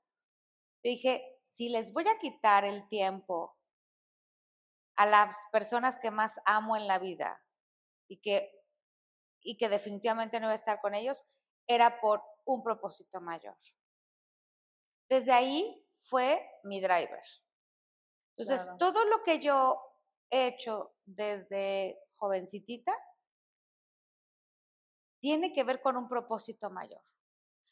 [0.83, 3.57] dije, si les voy a quitar el tiempo
[4.95, 7.43] a las personas que más amo en la vida
[8.07, 8.51] y que,
[9.41, 11.25] y que definitivamente no voy a estar con ellos,
[11.67, 13.57] era por un propósito mayor.
[15.09, 17.23] Desde ahí fue mi driver.
[18.37, 19.79] Entonces, todo lo que yo
[20.29, 22.93] he hecho desde jovencitita
[25.19, 27.03] tiene que ver con un propósito mayor.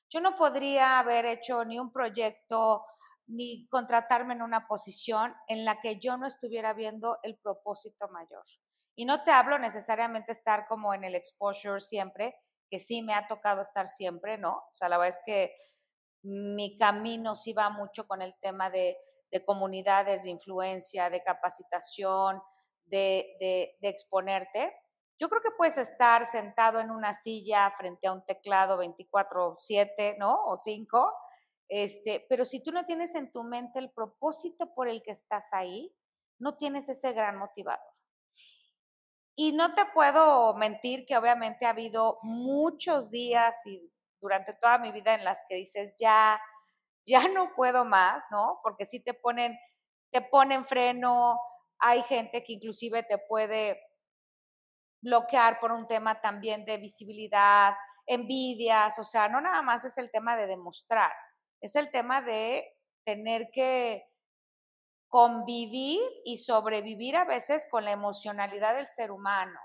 [0.09, 2.85] Yo no podría haber hecho ni un proyecto
[3.27, 8.43] ni contratarme en una posición en la que yo no estuviera viendo el propósito mayor.
[8.95, 12.35] Y no te hablo necesariamente estar como en el exposure siempre,
[12.69, 14.51] que sí me ha tocado estar siempre, ¿no?
[14.53, 15.55] O sea, la verdad es que
[16.23, 18.97] mi camino sí va mucho con el tema de,
[19.45, 22.41] comunidades, de influencia, de capacitación,
[22.85, 24.75] de, exponerte.
[25.19, 30.45] Yo creo que puedes estar sentado en una silla frente a un teclado 24/7, ¿no?
[30.45, 31.13] O 5,
[31.67, 35.49] este, pero si tú no tienes en tu mente el propósito por el que estás
[35.51, 35.93] ahí,
[36.39, 37.88] no tienes ese gran motivador.
[39.41, 44.91] Y no te puedo mentir que obviamente ha habido muchos días y durante toda mi
[44.91, 46.37] vida en las que dices, ya,
[47.05, 48.59] ya no puedo más, ¿no?
[48.61, 49.57] Porque si te ponen,
[50.11, 51.39] te ponen freno,
[51.77, 53.81] hay gente que inclusive te puede
[55.01, 57.75] bloquear por un tema también de visibilidad,
[58.07, 61.13] envidias, o sea, no nada más es el tema de demostrar,
[61.61, 62.75] es el tema de
[63.05, 64.03] tener que
[65.09, 69.59] convivir y sobrevivir a veces con la emocionalidad del ser humano,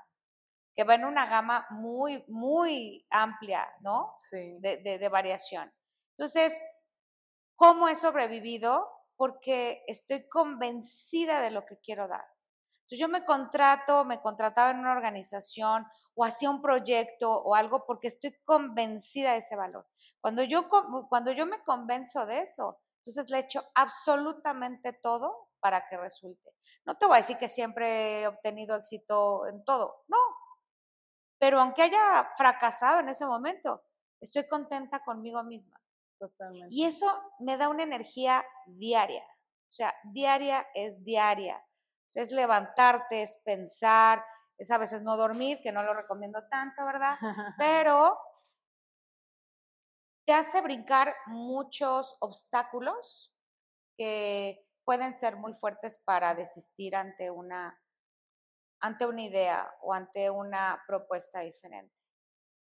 [0.74, 4.16] que va en una gama muy, muy amplia, ¿no?
[4.30, 4.57] Sí.
[4.61, 5.72] De, de, variación.
[6.16, 6.61] Entonces,
[7.57, 8.88] ¿cómo he sobrevivido?
[9.16, 12.24] Porque estoy convencida de lo que quiero dar.
[12.78, 17.85] Entonces, yo me contrato, me contrataba en una organización o hacía un proyecto o algo
[17.87, 19.87] porque estoy convencida de ese valor.
[20.20, 20.68] Cuando yo,
[21.09, 26.54] cuando yo me convenzo de eso, entonces le echo absolutamente todo para que resulte.
[26.86, 30.16] No te voy a decir que siempre he obtenido éxito en todo, no.
[31.38, 33.82] Pero aunque haya fracasado en ese momento,
[34.20, 35.78] estoy contenta conmigo misma.
[36.18, 36.74] Totalmente.
[36.74, 37.06] Y eso
[37.40, 39.22] me da una energía diaria.
[39.22, 41.62] O sea, diaria es diaria.
[42.06, 44.24] O sea, es levantarte, es pensar,
[44.56, 47.16] es a veces no dormir, que no lo recomiendo tanto, ¿verdad?
[47.58, 48.18] Pero
[50.26, 53.32] te hace brincar muchos obstáculos
[53.96, 57.78] que pueden ser muy fuertes para desistir ante una,
[58.80, 61.94] ante una idea o ante una propuesta diferente.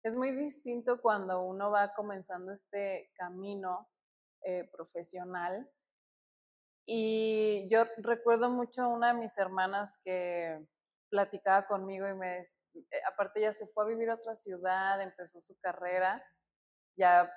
[0.03, 3.89] Es muy distinto cuando uno va comenzando este camino
[4.43, 5.69] eh, profesional.
[6.87, 10.59] Y yo recuerdo mucho a una de mis hermanas que
[11.11, 12.45] platicaba conmigo y me, eh,
[13.07, 16.25] aparte ella se fue a vivir a otra ciudad, empezó su carrera
[16.97, 17.33] ya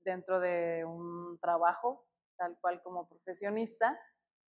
[0.00, 4.00] dentro de un trabajo, tal cual como profesionista,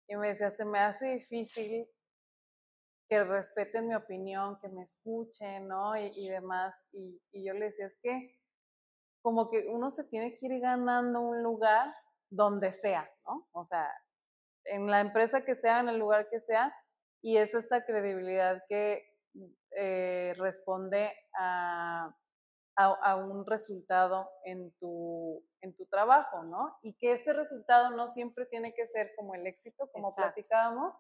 [0.08, 1.88] y me decía, se me hace difícil
[3.08, 5.98] que respeten mi opinión, que me escuchen, ¿no?
[5.98, 6.88] Y, demás.
[6.94, 8.38] Y, y, yo le decía, es que
[9.22, 11.88] como que uno se tiene que ir ganando un lugar
[12.30, 13.48] donde sea, ¿no?
[13.52, 13.90] O sea,
[14.66, 16.74] en la empresa que sea, en el lugar que sea,
[17.22, 19.04] y es esta credibilidad que
[19.78, 22.16] eh, responde a,
[22.76, 26.78] a, un resultado en tu, en tu trabajo, ¿no?
[26.82, 30.96] Y que este resultado no siempre tiene que ser como el éxito, como platicábamos,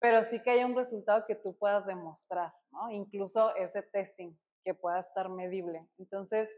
[0.00, 2.90] pero sí que haya un resultado que tú puedas demostrar, ¿no?
[2.90, 5.88] Incluso ese testing que pueda estar medible.
[5.98, 6.54] Entonces,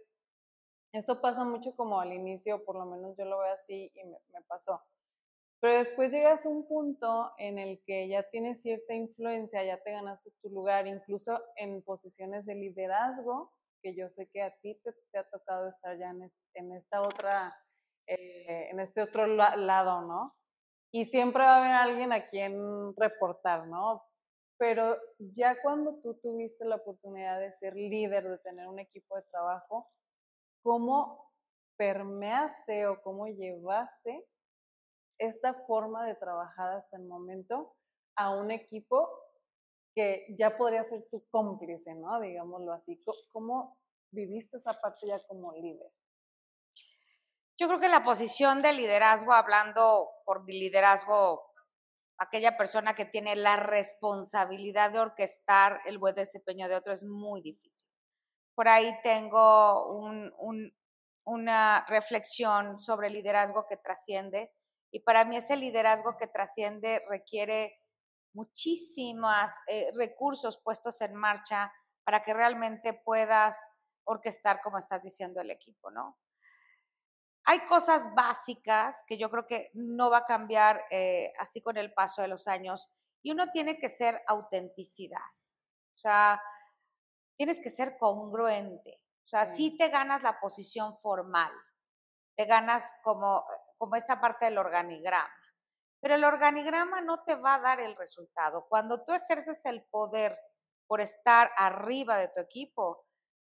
[0.93, 4.19] eso pasa mucho como al inicio, por lo menos yo lo veo así y me,
[4.33, 4.83] me pasó.
[5.61, 9.91] Pero después llegas a un punto en el que ya tienes cierta influencia, ya te
[9.91, 15.19] ganaste tu lugar, incluso en posiciones de liderazgo, que yo sé que a ti te,
[15.19, 17.55] ha tocado estar ya en, en esta otra,
[18.07, 20.35] eh, en este otro lado, ¿no?
[20.91, 24.03] Y siempre va a haber alguien a quien reportar, ¿no?
[24.59, 29.23] Pero ya cuando tú tuviste la oportunidad de ser líder, de tener un equipo de
[29.31, 29.89] trabajo,
[30.63, 31.31] ¿cómo
[31.77, 34.27] permeaste o cómo llevaste
[35.19, 37.75] esta forma de trabajar hasta el momento
[38.17, 39.09] a un equipo
[39.99, 42.21] que ya podría ser tu cómplice, ¿no?
[42.21, 42.97] Digámoslo así.
[43.33, 43.77] ¿Cómo
[44.13, 45.91] viviste esa parte ya como líder?
[47.59, 51.43] Yo creo que la posición de liderazgo, hablando por liderazgo,
[52.17, 57.43] aquella persona que tiene la responsabilidad de orquestar el buen desempeño de otro es muy
[57.43, 57.91] difícil.
[58.55, 59.85] Por ahí tengo
[61.25, 64.53] una reflexión sobre liderazgo que trasciende
[64.93, 67.81] y para mí ese liderazgo que trasciende requiere
[68.33, 71.73] muchísimos eh, recursos puestos en marcha
[72.05, 73.69] para que realmente puedas
[74.05, 76.19] orquestar, como estás diciendo, el equipo, ¿no?
[77.45, 81.93] Hay cosas básicas que yo creo que no va a cambiar eh, así con el
[81.93, 82.89] paso de los años
[83.23, 85.19] y uno tiene que ser autenticidad.
[85.93, 86.41] O sea,
[87.37, 89.01] tienes que ser congruente.
[89.25, 91.53] O sea, si te ganas la posición formal,
[92.37, 93.45] te ganas como
[93.79, 95.33] como esta parte del organigrama.
[96.01, 98.67] Pero el organigrama no te va a dar el resultado.
[98.69, 100.39] Cuando tú ejerces el poder
[100.87, 103.05] por estar arriba de tu equipo,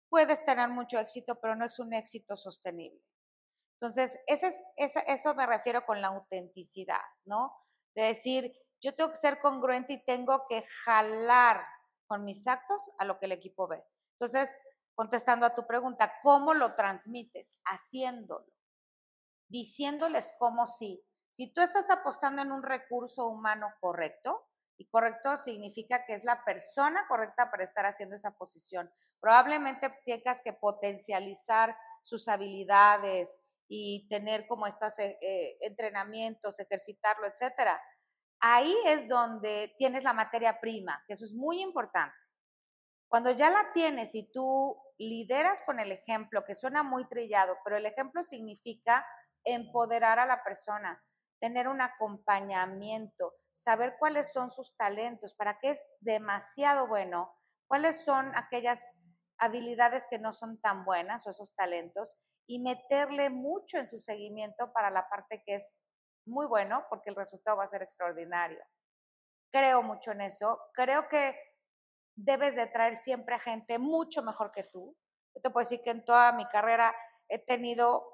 [0.08, 3.00] puedes tener mucho éxito, pero no es un éxito sostenible.
[3.80, 7.56] Entonces, eso me refiero con la autenticidad, ¿no?
[7.94, 11.64] De decir, yo tengo que ser congruente y tengo que jalar
[12.06, 13.82] con mis actos a lo que el equipo ve.
[14.18, 14.50] Entonces,
[14.94, 17.54] contestando a tu pregunta, ¿cómo lo transmites?
[17.64, 18.52] Haciéndolo,
[19.48, 21.02] diciéndoles cómo sí.
[21.30, 26.42] Si tú estás apostando en un recurso humano correcto, y correcto significa que es la
[26.42, 28.90] persona correcta para estar haciendo esa posición,
[29.20, 33.38] probablemente tengas que potencializar sus habilidades
[33.68, 37.78] y tener como estos eh, eh, entrenamientos, ejercitarlo, etcétera.
[38.40, 42.16] Ahí es donde tienes la materia prima, que eso es muy importante.
[43.06, 47.76] Cuando ya la tienes y tú lideras con el ejemplo, que suena muy trillado, pero
[47.76, 49.06] el ejemplo significa
[49.44, 51.04] empoderar a la persona,
[51.40, 57.34] tener un acompañamiento, saber cuáles son sus talentos, para qué es demasiado bueno,
[57.66, 59.02] cuáles son aquellas
[59.38, 64.72] habilidades que no son tan buenas o esos talentos y meterle mucho en su seguimiento
[64.72, 65.76] para la parte que es
[66.26, 68.62] muy bueno porque el resultado va a ser extraordinario.
[69.50, 70.60] Creo mucho en eso.
[70.74, 71.36] Creo que
[72.14, 74.96] debes de traer siempre a gente mucho mejor que tú.
[75.34, 76.94] Yo te puedo decir que en toda mi carrera
[77.28, 78.09] he tenido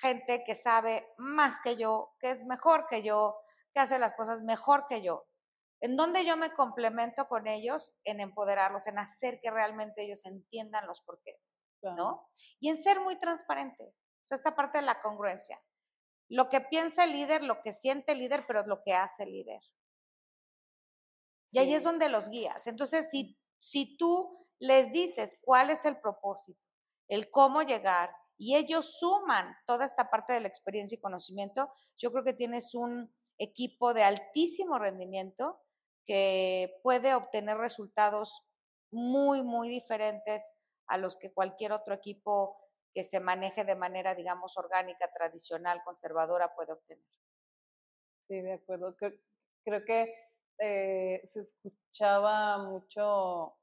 [0.00, 3.36] gente que sabe más que yo, que es mejor que yo,
[3.72, 5.26] que hace las cosas mejor que yo.
[5.80, 10.86] En donde yo me complemento con ellos en empoderarlos, en hacer que realmente ellos entiendan
[10.86, 12.28] los porqués, ¿no?
[12.58, 13.84] Y en ser muy transparente.
[13.84, 15.58] O sea, esta parte de la congruencia.
[16.28, 19.32] Lo que piensa el líder, lo que siente el líder, pero lo que hace el
[19.32, 19.62] líder.
[21.50, 22.66] Y ahí es donde los guías.
[22.66, 26.60] Entonces, si, si tú les dices cuál es el propósito,
[27.08, 32.10] el cómo llegar, y ellos suman toda esta parte de la experiencia y conocimiento, yo
[32.10, 35.60] creo que tienes un equipo de altísimo rendimiento
[36.06, 38.42] que puede obtener resultados
[38.90, 40.54] muy, muy diferentes
[40.86, 42.56] a los que cualquier otro equipo
[42.94, 47.04] que se maneje de manera, digamos, orgánica, tradicional, conservadora puede obtener.
[48.26, 48.96] Sí, de acuerdo.
[48.96, 50.14] Creo, que
[50.58, 53.54] eh, se escuchaba mucho,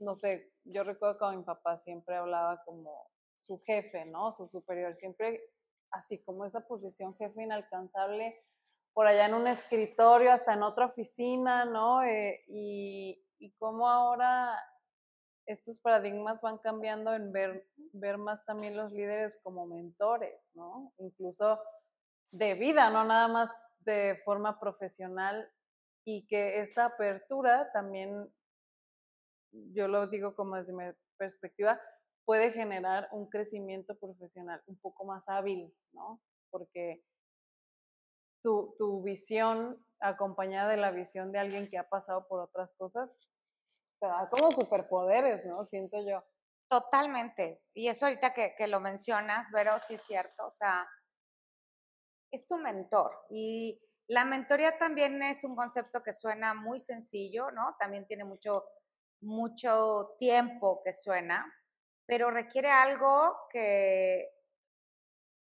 [0.00, 4.32] no sé, yo recuerdo que mi papá siempre hablaba como su jefe, ¿no?
[4.32, 5.42] Su superior, siempre
[5.90, 8.44] así como esa posición jefe inalcanzable,
[8.92, 12.02] por allá en un escritorio, hasta en otra oficina, ¿no?
[12.04, 14.56] Eh, y, y cómo ahora
[15.46, 20.92] estos paradigmas van cambiando en ver, ver más también los líderes como mentores, ¿no?
[20.98, 21.58] Incluso
[22.30, 23.50] de vida, no nada más
[23.80, 25.50] de forma profesional
[26.04, 28.30] y que esta apertura también,
[29.50, 30.84] yo lo digo como desde mi
[31.16, 31.80] perspectiva,
[32.30, 36.22] puede generar un crecimiento profesional un poco más hábil, ¿no?
[36.48, 37.02] Porque
[38.40, 43.16] tu, tu visión acompañada de la visión de alguien que ha pasado por otras cosas,
[43.98, 45.64] te da como superpoderes, ¿no?
[45.64, 46.22] Siento yo.
[46.68, 47.64] Totalmente.
[47.74, 50.46] Y eso ahorita que, que lo mencionas, pero sí es cierto.
[50.46, 50.88] O sea,
[52.30, 53.10] es tu mentor.
[53.28, 57.74] Y la mentoría también es un concepto que suena muy sencillo, ¿no?
[57.80, 58.66] También tiene mucho,
[59.20, 61.44] mucho tiempo que suena,
[62.10, 64.34] pero requiere algo que,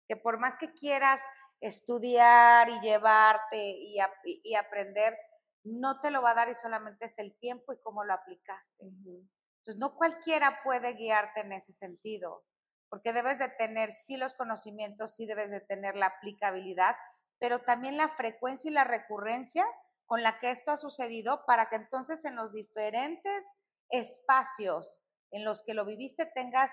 [0.06, 1.22] que por más que quieras
[1.58, 5.16] estudiar y llevarte y, y, aprender,
[5.64, 8.84] no te lo va a dar y solamente es el tiempo y cómo lo aplicaste.
[8.84, 12.44] Entonces, no cualquiera puede guiarte en ese sentido,
[12.90, 16.94] porque debes de tener sí los conocimientos, sí debes de tener la aplicabilidad,
[17.38, 19.64] pero también la frecuencia y la recurrencia
[20.04, 23.46] con la que esto ha sucedido para que entonces en los diferentes
[23.88, 26.70] espacios en los que lo viviste tengas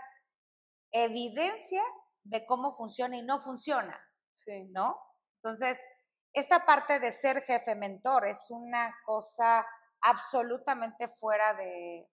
[0.91, 1.81] evidencia
[2.23, 3.99] de cómo funciona y no funciona,
[4.33, 4.65] sí.
[4.71, 4.99] ¿no?
[5.37, 5.79] Entonces,
[6.33, 9.65] esta parte de ser jefe mentor es una cosa
[10.01, 12.09] absolutamente fuera de,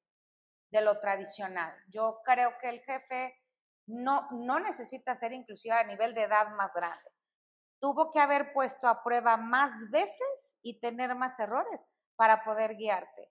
[0.70, 1.74] de lo tradicional.
[1.88, 3.34] Yo creo que el jefe
[3.86, 7.10] no, no necesita ser inclusive a nivel de edad más grande.
[7.80, 11.86] Tuvo que haber puesto a prueba más veces y tener más errores
[12.16, 13.30] para poder guiarte,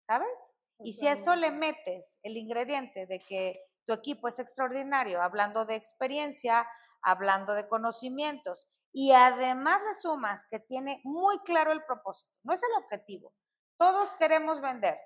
[0.00, 0.38] ¿sabes?
[0.84, 3.54] Y si a eso le metes el ingrediente de que
[3.84, 6.66] tu equipo es extraordinario, hablando de experiencia,
[7.02, 12.62] hablando de conocimientos, y además le sumas que tiene muy claro el propósito, no es
[12.62, 13.32] el objetivo.
[13.78, 14.98] Todos queremos vender,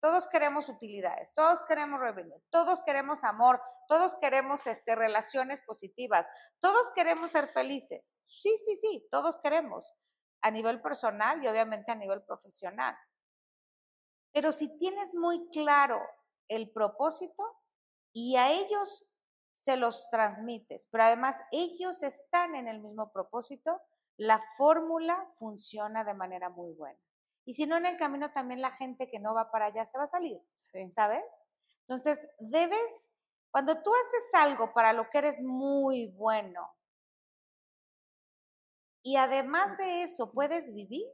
[0.00, 6.26] todos queremos utilidades, todos queremos revenir, todos queremos amor, todos queremos este, relaciones positivas,
[6.60, 8.20] todos queremos ser felices.
[8.24, 9.94] Sí, sí, sí, todos queremos,
[10.42, 12.94] a nivel personal y obviamente a nivel profesional.
[14.34, 16.00] Pero si tienes muy claro
[16.48, 17.42] el propósito
[18.12, 19.08] y a ellos
[19.52, 23.80] se los transmites, pero además ellos están en el mismo propósito,
[24.16, 26.98] la fórmula funciona de manera muy buena.
[27.44, 29.98] Y si no, en el camino también la gente que no va para allá se
[29.98, 30.40] va a salir,
[30.90, 31.24] ¿sabes?
[31.86, 33.08] Entonces, debes,
[33.52, 36.74] cuando tú haces algo para lo que eres muy bueno,
[39.04, 41.12] y además de eso puedes vivir,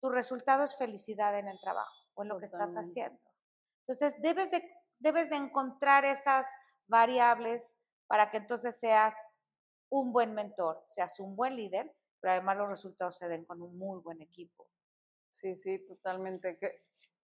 [0.00, 3.20] tu resultado es felicidad en el trabajo o en lo que estás haciendo.
[3.86, 4.62] Entonces, debes de,
[4.98, 6.46] debes de encontrar esas
[6.86, 7.74] variables
[8.06, 9.14] para que entonces seas
[9.90, 13.78] un buen mentor, seas un buen líder, pero además los resultados se den con un
[13.78, 14.68] muy buen equipo.
[15.30, 16.58] Sí, sí, totalmente.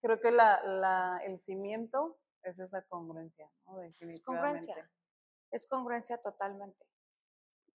[0.01, 3.81] Creo que la, la, el cimiento es esa congruencia, ¿no?
[3.83, 4.91] Es congruencia.
[5.51, 6.87] Es congruencia totalmente.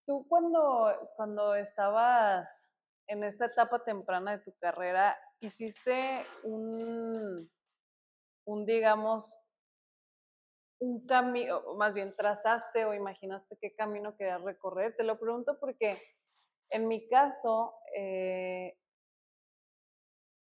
[0.06, 2.76] Tú cuando, cuando estabas
[3.10, 7.50] en esta etapa temprana de tu carrera, hiciste un,
[8.68, 9.36] digamos,
[10.80, 14.96] un camino, más bien trazaste o imaginaste qué camino querías recorrer.
[14.96, 16.00] Te lo pregunto porque
[16.70, 18.78] en mi caso, eh,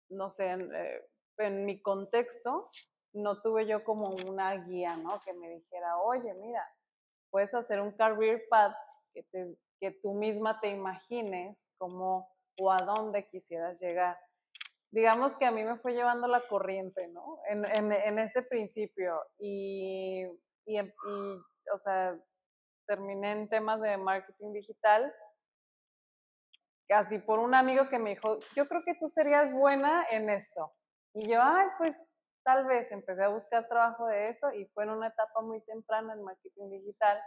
[0.09, 2.70] no sé, eh, en, mi contexto,
[3.12, 5.20] no tuve yo como una guía, ¿no?
[5.20, 6.66] Que me dijera, oye, mira,
[7.30, 8.76] puedes hacer un career path
[9.12, 9.26] que,
[9.78, 14.18] que tú misma te imagines cómo o a dónde quisieras llegar.
[14.90, 17.40] Digamos que a mí me fue llevando la corriente, ¿no?
[17.48, 19.20] En, ese principio.
[19.38, 20.24] Y,
[20.64, 22.18] y, o sea,
[22.86, 25.12] terminé en temas de marketing digital
[26.88, 30.70] casi por un amigo que me dijo, yo creo que tú serías buena en esto.
[31.14, 31.96] Y yo, ay, pues
[32.44, 36.12] tal vez empecé a buscar trabajo de eso y fue en una etapa muy temprana
[36.12, 37.20] en marketing digital,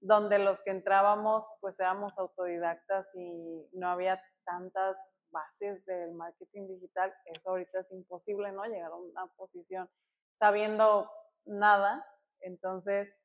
[0.00, 4.96] donde los que entrábamos pues éramos autodidactas y no había tantas
[5.30, 7.14] bases del marketing digital.
[7.26, 8.64] Eso ahorita es imposible, ¿no?
[8.64, 9.88] Llegar a una posición
[10.32, 11.10] sabiendo
[11.44, 12.06] nada.
[12.40, 13.20] Entonces,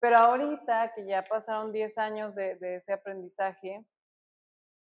[0.00, 3.84] pero ahorita que ya pasaron 10 años de, ese aprendizaje,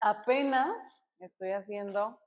[0.01, 2.19] apenas estoy haciendo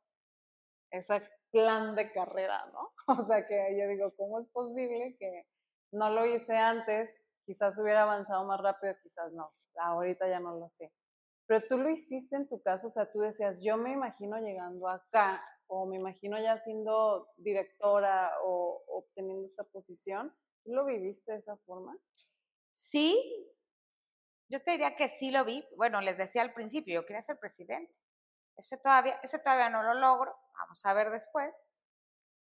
[0.92, 1.22] ese
[1.52, 2.94] plan de carrera, ¿no?
[3.20, 5.48] O sea que yo digo, ¿cómo es posible que
[5.92, 7.25] no lo hice antes?
[7.46, 9.48] Quizás hubiera avanzado más rápido, quizás no.
[9.82, 10.92] Ahorita ya no lo sé.
[11.48, 14.88] Pero tú lo hiciste en tu caso, o sea, tú decías, yo me imagino llegando
[14.88, 20.36] acá, o me imagino ya siendo directora o obteniendo esta posición.
[20.64, 21.96] ¿Tú lo viviste de esa forma?
[22.72, 23.16] Sí,
[24.50, 25.64] yo te diría que sí lo vi.
[25.78, 27.96] Bueno, les decía al principio, yo quería ser presidente.
[28.58, 30.36] Ese todavía, ese todavía no lo logro.
[30.54, 31.54] Vamos a ver después.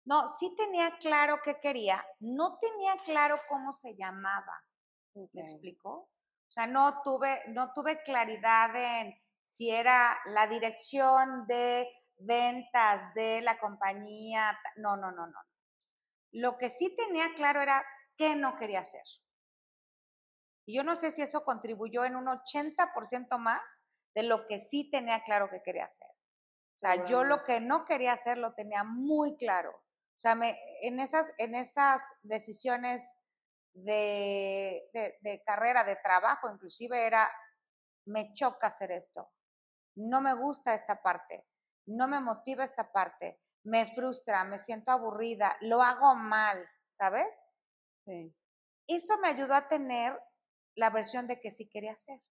[0.06, 2.06] No, sí tenía claro qué quería.
[2.20, 4.64] No tenía claro cómo se llamaba.
[5.16, 5.92] ¿Me explicó?
[5.92, 11.88] O sea, no tuve, no tuve claridad en si era la dirección de
[12.18, 14.58] ventas de la compañía.
[14.78, 15.40] No, no, no, no.
[16.32, 17.84] Lo que sí tenía claro era
[18.18, 19.04] qué no quería hacer.
[20.66, 23.84] Y yo no sé si eso contribuyó en un 80% más
[24.16, 26.08] de lo que sí tenía claro que quería hacer.
[26.76, 29.72] O sea, yo lo que no quería hacer lo tenía muy claro.
[29.72, 33.14] O sea, me, en, esas, en esas decisiones
[33.74, 37.30] de, de, de carrera, de trabajo, inclusive era,
[38.06, 39.32] me choca hacer esto.
[39.96, 41.48] No me gusta esta parte.
[41.86, 43.42] No me motiva esta parte.
[43.64, 47.28] Me frustra, me siento aburrida, lo hago mal, ¿sabes?
[48.06, 48.36] Sí.
[48.88, 50.20] Eso me ayudó a tener
[50.76, 52.22] la versión de que sí quería hacer.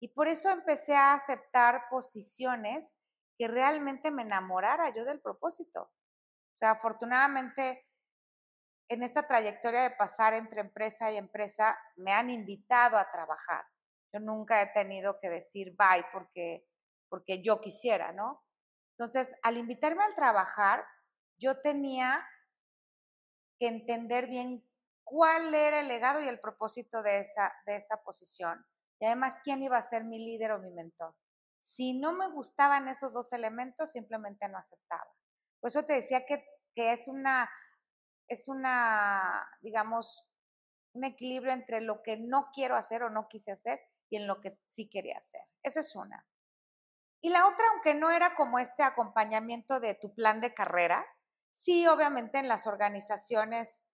[0.00, 2.94] Y por eso empecé a aceptar posiciones
[3.38, 5.82] que realmente me enamorara yo del propósito.
[5.82, 7.86] O sea, afortunadamente
[8.90, 13.64] en esta trayectoria de pasar entre empresa y empresa me han invitado a trabajar.
[14.12, 16.66] Yo nunca he tenido que decir bye porque,
[17.08, 18.42] porque yo quisiera, ¿no?
[18.98, 20.84] Entonces, al invitarme al trabajar,
[21.38, 22.26] yo tenía
[23.60, 24.68] que entender bien
[25.04, 28.66] cuál era el legado y el propósito de esa, de esa posición.
[28.98, 31.14] Y además, quién iba a ser mi líder o mi mentor.
[31.60, 35.14] Si no me gustaban esos dos elementos, simplemente no aceptaba.
[35.60, 37.48] Por eso te decía que, que es una,
[38.30, 40.26] es una, digamos,
[40.94, 44.40] un equilibrio entre lo que no quiero hacer o no quise hacer y en lo
[44.40, 45.42] que sí quería hacer.
[45.62, 46.26] Esa es una.
[47.20, 51.04] Y la otra, aunque no era como este acompañamiento de tu plan de carrera,
[51.50, 53.84] sí, obviamente en las organizaciones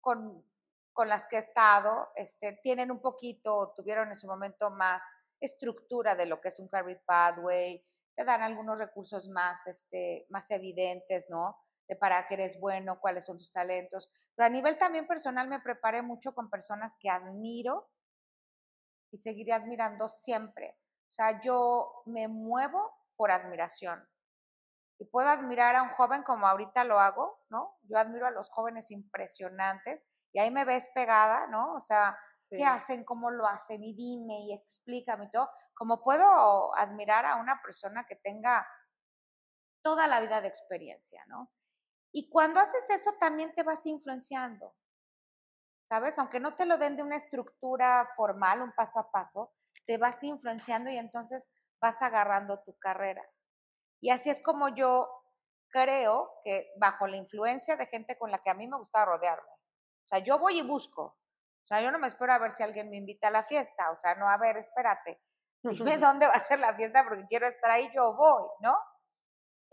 [0.00, 0.44] con
[0.92, 5.02] con las que he estado este, tienen un poquito, tuvieron en su momento más
[5.40, 7.84] estructura de lo que es un career pathway,
[8.14, 11.56] te dan algunos recursos más, este, más evidentes, ¿no?
[11.92, 14.10] De para qué eres bueno, cuáles son tus talentos.
[14.34, 17.90] Pero a nivel también personal me preparé mucho con personas que admiro
[19.10, 20.78] y seguiré admirando siempre.
[21.06, 24.08] O sea, yo me muevo por admiración.
[24.98, 27.76] Y puedo admirar a un joven como ahorita lo hago, ¿no?
[27.82, 31.74] Yo admiro a los jóvenes impresionantes y ahí me ves pegada, ¿no?
[31.74, 32.16] O sea,
[32.48, 37.36] qué hacen, cómo lo hacen, y dime y explícame y todo, como puedo admirar a
[37.36, 38.66] una persona que tenga
[39.82, 41.50] toda la vida de experiencia, ¿no?
[42.12, 44.74] Y cuando haces eso también te vas influenciando,
[45.88, 46.18] ¿sabes?
[46.18, 49.52] Aunque no te lo den de una estructura formal, un paso a paso,
[49.86, 51.50] te vas influenciando y entonces
[51.80, 53.22] vas agarrando tu carrera.
[54.00, 55.08] Y así es como yo
[55.70, 59.48] creo que bajo la influencia de gente con la que a mí me gusta rodearme.
[59.48, 61.02] O sea, yo voy y busco.
[61.02, 63.90] O sea, yo no me espero a ver si alguien me invita a la fiesta.
[63.90, 65.22] O sea, no, a ver, espérate.
[65.62, 68.74] Dime dónde va a ser la fiesta porque quiero estar ahí, yo voy, ¿no?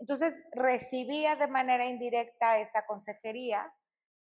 [0.00, 3.72] Entonces recibía de manera indirecta esa consejería.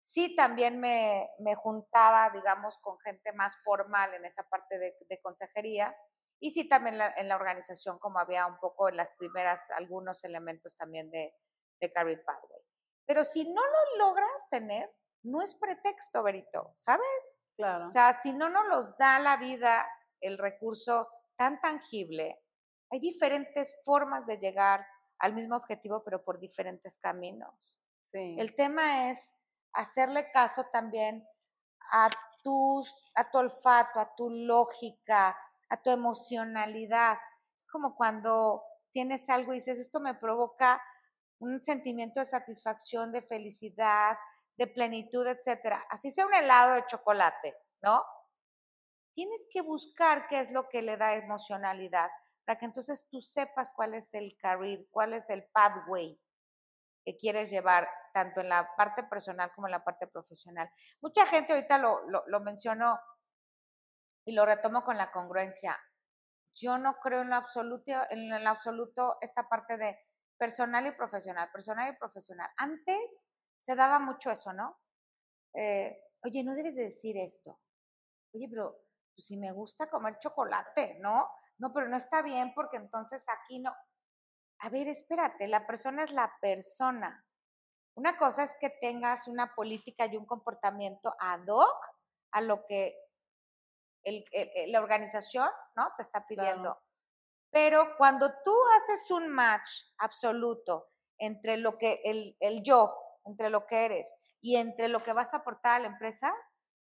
[0.01, 5.21] Sí, también me, me juntaba, digamos, con gente más formal en esa parte de, de
[5.21, 5.95] consejería.
[6.39, 10.76] Y sí, también en la organización, como había un poco en las primeras, algunos elementos
[10.76, 11.34] también de,
[11.80, 12.61] de Career Pathway.
[13.05, 14.89] Pero si no lo logras tener,
[15.23, 17.36] no es pretexto, Berito, ¿sabes?
[17.57, 17.84] Claro.
[17.84, 19.86] O sea, si no nos los da la vida
[20.19, 22.41] el recurso tan tangible,
[22.91, 24.86] hay diferentes formas de llegar
[25.20, 27.80] al mismo objetivo, pero por diferentes caminos.
[28.11, 28.36] Sí.
[28.39, 29.20] El tema es
[29.74, 31.28] hacerle caso también
[31.91, 32.09] a
[32.43, 32.84] tu,
[33.16, 35.38] a tu olfato, a tu lógica,
[35.70, 37.18] a tu emocionalidad.
[37.55, 40.82] Es como cuando tienes algo y dices, esto me provoca
[41.39, 44.18] un sentimiento de satisfacción, de felicidad,
[44.57, 45.86] de plenitud, etcétera.
[45.89, 48.03] Así sea un helado de chocolate, ¿no?
[49.11, 52.09] Tienes que buscar qué es lo que le da emocionalidad
[52.46, 56.20] para que entonces tú sepas cuál es el career, cuál es el pathway
[57.04, 60.70] que quieres llevar tanto en la parte personal como en la parte profesional.
[61.02, 63.00] Mucha gente ahorita lo, lo, lo mencionó
[64.26, 65.78] y lo retomo con la congruencia.
[66.54, 70.00] Yo no creo en lo absoluto, en lo absoluto esta parte de
[70.38, 72.50] personal y profesional, personal y profesional.
[72.58, 73.28] Antes
[73.60, 74.80] se daba mucho eso, ¿no?
[75.54, 77.60] Eh, oye, no debes de decir esto.
[78.34, 78.86] Oye, pero
[79.16, 81.30] pues, si me gusta comer chocolate, ¿no?
[81.60, 83.74] No, pero no está bien porque entonces aquí no.
[84.60, 87.26] A ver, espérate, la persona es la persona.
[87.95, 91.78] Una cosa es que tengas una política y un comportamiento ad hoc
[92.32, 92.93] a lo que
[94.68, 95.91] la organización ¿no?
[95.97, 96.78] te está pidiendo.
[97.51, 102.93] Pero cuando tú haces un match absoluto entre lo que el, el yo,
[103.24, 106.34] entre lo que eres y entre lo que vas a aportar a la empresa,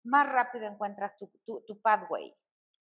[0.05, 2.37] más rápido encuentras tu, tu, pathway,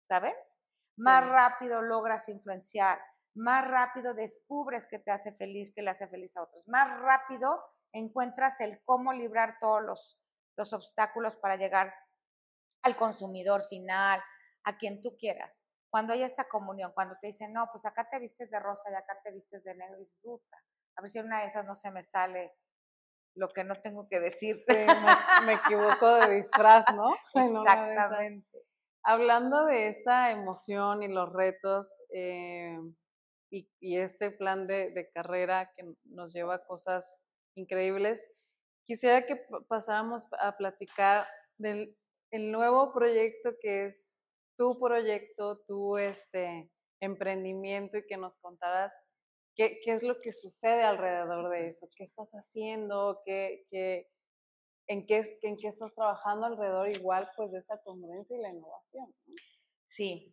[0.03, 0.57] ¿sabes?
[0.97, 3.01] Más rápido logras influenciar,
[3.34, 7.61] más rápido descubres que te hace feliz, que le hace feliz a otros, más rápido
[7.92, 10.20] encuentras el cómo librar todos los,
[10.57, 11.95] los obstáculos para llegar
[12.82, 14.22] al consumidor final,
[14.64, 15.64] a quien tú quieras
[15.95, 18.95] cuando hay esa comunión, cuando te dicen, no, pues acá te vistes de rosa y
[18.95, 20.40] acá te vistes de negro, y dices,
[20.97, 22.53] a ver si una de esas no se me sale
[23.36, 24.57] lo que no tengo que decir.
[24.57, 24.74] Sí,
[25.47, 27.07] me, equivoco de disfraz, ¿no?
[27.34, 28.53] Exactamente.
[29.05, 32.78] Hablando de esta emoción y los retos eh,
[33.50, 37.22] y, este plan de, carrera que nos lleva a cosas
[37.55, 38.26] increíbles,
[38.84, 39.36] quisiera que
[39.68, 41.26] pasáramos a platicar
[41.59, 41.96] del
[42.34, 44.12] el nuevo proyecto que es
[44.57, 46.68] tu proyecto, tu este,
[47.00, 48.92] emprendimiento y que nos contaras
[49.55, 54.09] qué, qué, es lo que sucede alrededor de eso, qué estás haciendo, qué, qué,
[54.87, 59.14] en, qué, en qué estás trabajando alrededor igual pues de esa congruencia y la innovación.
[59.87, 60.32] Sí.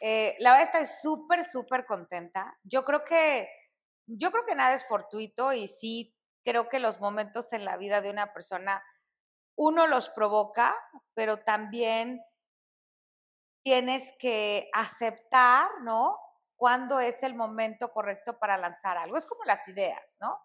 [0.00, 2.58] Eh, la verdad estoy súper, súper contenta.
[2.62, 3.48] Yo creo que,
[4.06, 6.14] yo creo que nada es fortuito y sí
[6.44, 8.82] creo que los momentos en la vida de una persona
[9.56, 10.74] uno los provoca,
[11.14, 12.22] pero también
[13.64, 16.16] tienes que aceptar, ¿no?
[16.56, 19.16] Cuándo es el momento correcto para lanzar algo.
[19.16, 20.38] Es como las ideas, ¿no?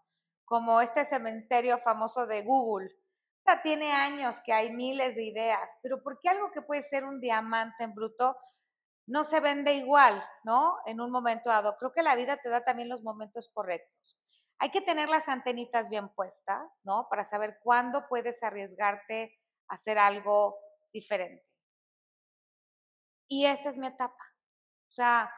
[0.45, 2.87] Como este cementerio famoso de Google.
[2.87, 6.83] O sea, tiene años que hay miles de ideas, pero ¿por qué algo que puede
[6.83, 8.37] ser un diamante en bruto
[9.05, 10.77] no se vende igual, ¿no?
[10.85, 11.75] En un momento dado.
[11.77, 14.17] Creo que la vida te da también los momentos correctos.
[14.59, 17.07] Hay que tener las antenitas bien puestas, ¿no?
[17.09, 19.37] Para saber cuándo puedes arriesgarte
[19.67, 20.57] a hacer algo
[20.93, 21.45] diferente.
[23.27, 24.23] Y esa es mi etapa.
[24.87, 25.29] O sea,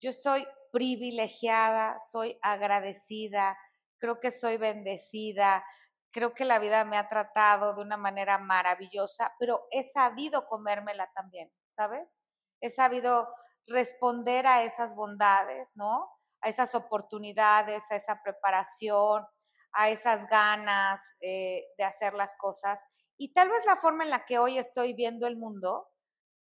[0.00, 3.56] yo estoy privilegiada, soy agradecida,
[4.00, 5.64] creo que soy bendecida,
[6.10, 11.10] creo que la vida me ha tratado de una manera maravillosa, pero he sabido comérmela
[11.14, 12.18] también, ¿sabes?
[12.60, 13.28] He sabido
[13.66, 16.08] responder a esas bondades, ¿no?
[16.40, 19.24] A esas oportunidades, a esa preparación,
[19.72, 22.80] a esas ganas eh, de hacer las cosas.
[23.16, 25.90] Y tal vez la forma en la que hoy estoy viendo el mundo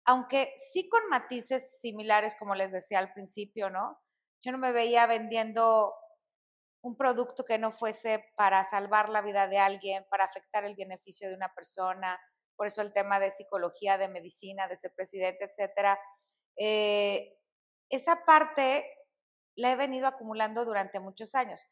[0.08, 3.98] aunque sí con matices similares, como les decía al principio, ¿no?
[4.40, 5.92] Yo no me veía vendiendo
[6.88, 11.28] un producto que no fuese para salvar la vida de alguien, para afectar el beneficio
[11.28, 12.18] de una persona,
[12.56, 16.00] por eso el tema de psicología, de medicina, de ser presidente, etcétera.
[16.56, 17.38] Eh,
[17.90, 18.84] esa parte
[19.54, 21.68] la he venido acumulando durante muchos años.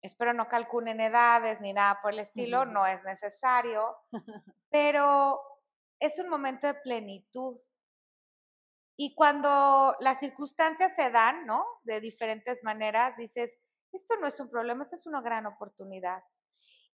[0.00, 3.96] Espero no calculen edades ni nada por el estilo, no es necesario,
[4.70, 5.40] pero
[5.98, 7.60] es un momento de plenitud.
[8.96, 11.64] Y cuando las circunstancias se dan, ¿no?
[11.82, 13.58] De diferentes maneras, dices,
[13.92, 16.22] esto no es un problema, esta es una gran oportunidad.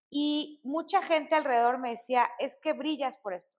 [0.09, 3.57] Y mucha gente alrededor me decía, es que brillas por esto,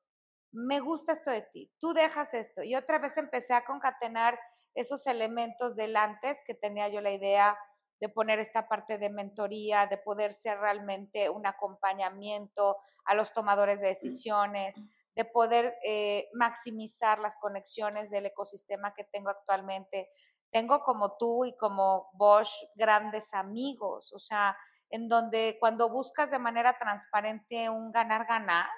[0.51, 2.63] me gusta esto de ti, tú dejas esto.
[2.63, 4.39] Y otra vez empecé a concatenar
[4.75, 7.59] esos elementos del antes que tenía yo la idea
[8.01, 13.81] de poner esta parte de mentoría, de poder ser realmente un acompañamiento a los tomadores
[13.81, 14.77] de decisiones,
[15.17, 20.09] de poder eh, maximizar las conexiones del ecosistema que tengo actualmente.
[20.51, 24.57] Tengo como tú y como Bosch grandes amigos, o sea,
[24.91, 28.69] en donde cuando buscas de manera transparente un ganar-ganar,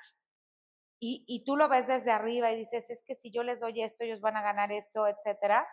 [1.02, 3.80] y, y, tú lo ves desde arriba y dices, es que si yo les doy
[3.80, 5.66] esto, ellos van a ganar esto, etcétera,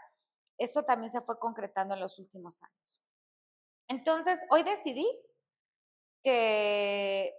[0.58, 3.02] eso también se fue concretando en los últimos años.
[3.90, 5.06] Entonces, hoy decidí
[6.24, 7.34] que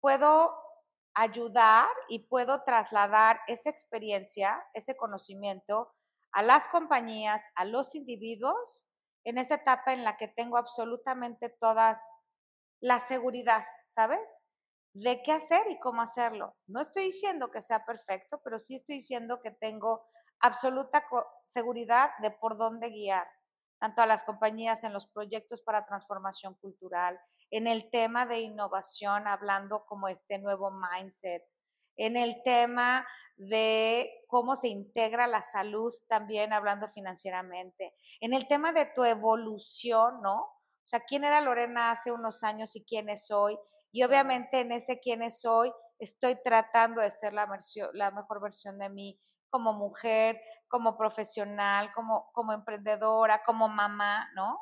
[0.00, 0.54] puedo
[1.14, 5.92] ayudar y puedo trasladar esa experiencia, ese conocimiento
[6.32, 8.88] a las compañías, a los individuos
[9.24, 12.00] en esta etapa en la que tengo absolutamente todas
[12.80, 14.20] la seguridad, ¿sabes?
[14.94, 16.56] De qué hacer y cómo hacerlo.
[16.66, 20.06] No estoy diciendo que sea perfecto, pero sí estoy diciendo que tengo
[20.40, 21.04] absoluta
[21.44, 23.28] seguridad de por dónde guiar,
[23.80, 27.20] tanto a las compañías en los proyectos para transformación cultural,
[27.50, 31.42] en el tema de innovación, hablando como este nuevo mindset,
[31.98, 38.72] en el tema de cómo se integra la salud también hablando financieramente, en el tema
[38.72, 40.38] de tu evolución, ¿no?
[40.40, 43.58] O sea, quién era Lorena hace unos años y quién es hoy.
[43.92, 47.46] Y obviamente en ese quién es hoy estoy tratando de ser la,
[47.92, 49.20] la mejor versión de mí
[49.50, 54.58] como mujer, como profesional, como, como emprendedora, como mamá, ¿no?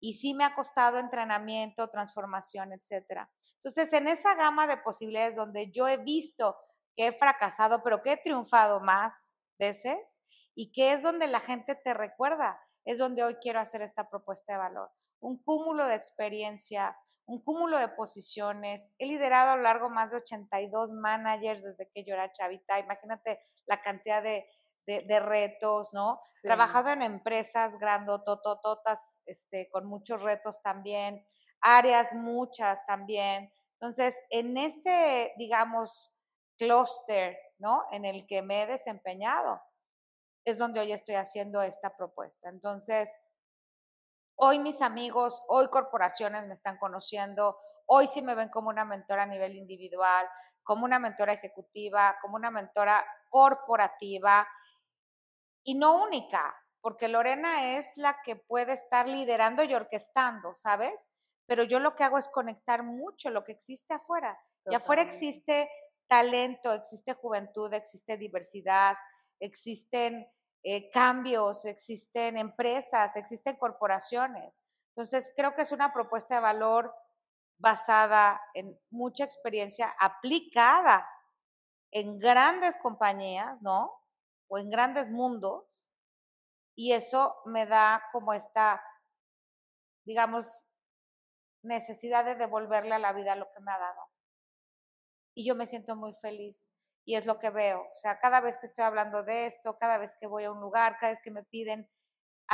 [0.00, 3.30] Y sí me ha costado entrenamiento, transformación, etcétera.
[3.56, 6.56] Entonces, en esa gama de posibilidades donde yo he visto
[6.96, 10.22] que he fracasado, pero que he triunfado más veces
[10.54, 14.52] y que es donde la gente te recuerda, es donde hoy quiero hacer esta propuesta
[14.52, 14.90] de valor.
[15.20, 18.90] Un cúmulo de experiencia, un cúmulo de posiciones.
[18.98, 22.78] He liderado a lo largo más de 82 managers desde que yo era chavita.
[22.78, 24.46] Imagínate la cantidad de,
[24.86, 26.20] de, retos, ¿no?
[26.42, 31.24] Trabajado en empresas grandototototas, este, con muchos retos también,
[31.60, 33.52] áreas muchas también.
[33.74, 36.12] Entonces, en ese, digamos,
[36.60, 37.84] clúster, ¿no?
[37.90, 39.62] En el que me he desempeñado,
[40.44, 42.50] es donde hoy estoy haciendo esta propuesta.
[42.50, 43.10] Entonces,
[44.36, 49.22] hoy mis amigos, hoy corporaciones me están conociendo, hoy sí me ven como una mentora
[49.22, 50.28] a nivel individual,
[50.62, 54.46] como una mentora ejecutiva, como una mentora corporativa
[55.64, 61.08] y no única, porque Lorena es la que puede estar liderando y orquestando, ¿sabes?
[61.46, 64.38] Pero yo lo que hago es conectar mucho lo que existe afuera.
[64.66, 65.70] Y afuera existe
[66.10, 68.96] talento, existe juventud, existe diversidad,
[69.38, 70.26] existen
[70.64, 74.60] eh, cambios, existen empresas, existen corporaciones.
[74.88, 76.92] Entonces, creo que es una propuesta de valor
[77.58, 81.08] basada en mucha experiencia aplicada
[81.92, 83.92] en grandes compañías, ¿no?
[84.48, 85.64] O en grandes mundos.
[86.74, 88.82] Y eso me da como esta,
[90.04, 90.66] digamos,
[91.62, 94.09] necesidad de devolverle a la vida lo que me ha dado
[95.40, 96.68] y yo me siento muy feliz
[97.06, 97.80] y es lo que veo.
[97.80, 100.60] O sea, cada vez que estoy hablando de esto, cada vez que voy a un
[100.60, 101.88] lugar, cada vez que me piden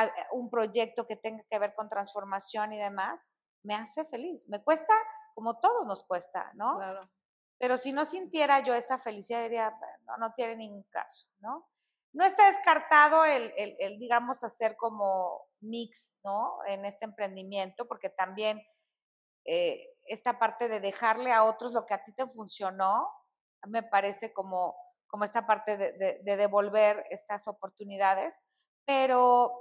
[0.00, 3.28] eh, un proyecto que tenga que ver con transformación y demás,
[3.64, 4.48] me hace feliz.
[4.48, 4.94] Me cuesta
[5.34, 6.76] como todos nos cuesta, ¿no?
[6.76, 7.10] Claro.
[7.58, 11.68] Pero si no sintiera yo esa felicidad, diría, no, no tiene ningún caso, ¿no?
[12.12, 16.58] No está descartado el, el, el, digamos, hacer como mix, ¿no?
[16.68, 18.62] En este emprendimiento, porque también
[19.44, 23.10] eh, esta parte de dejarle a otros lo que a ti te funcionó,
[23.66, 24.76] me parece como,
[25.06, 28.42] como esta parte de, devolver estas oportunidades,
[28.84, 29.52] pero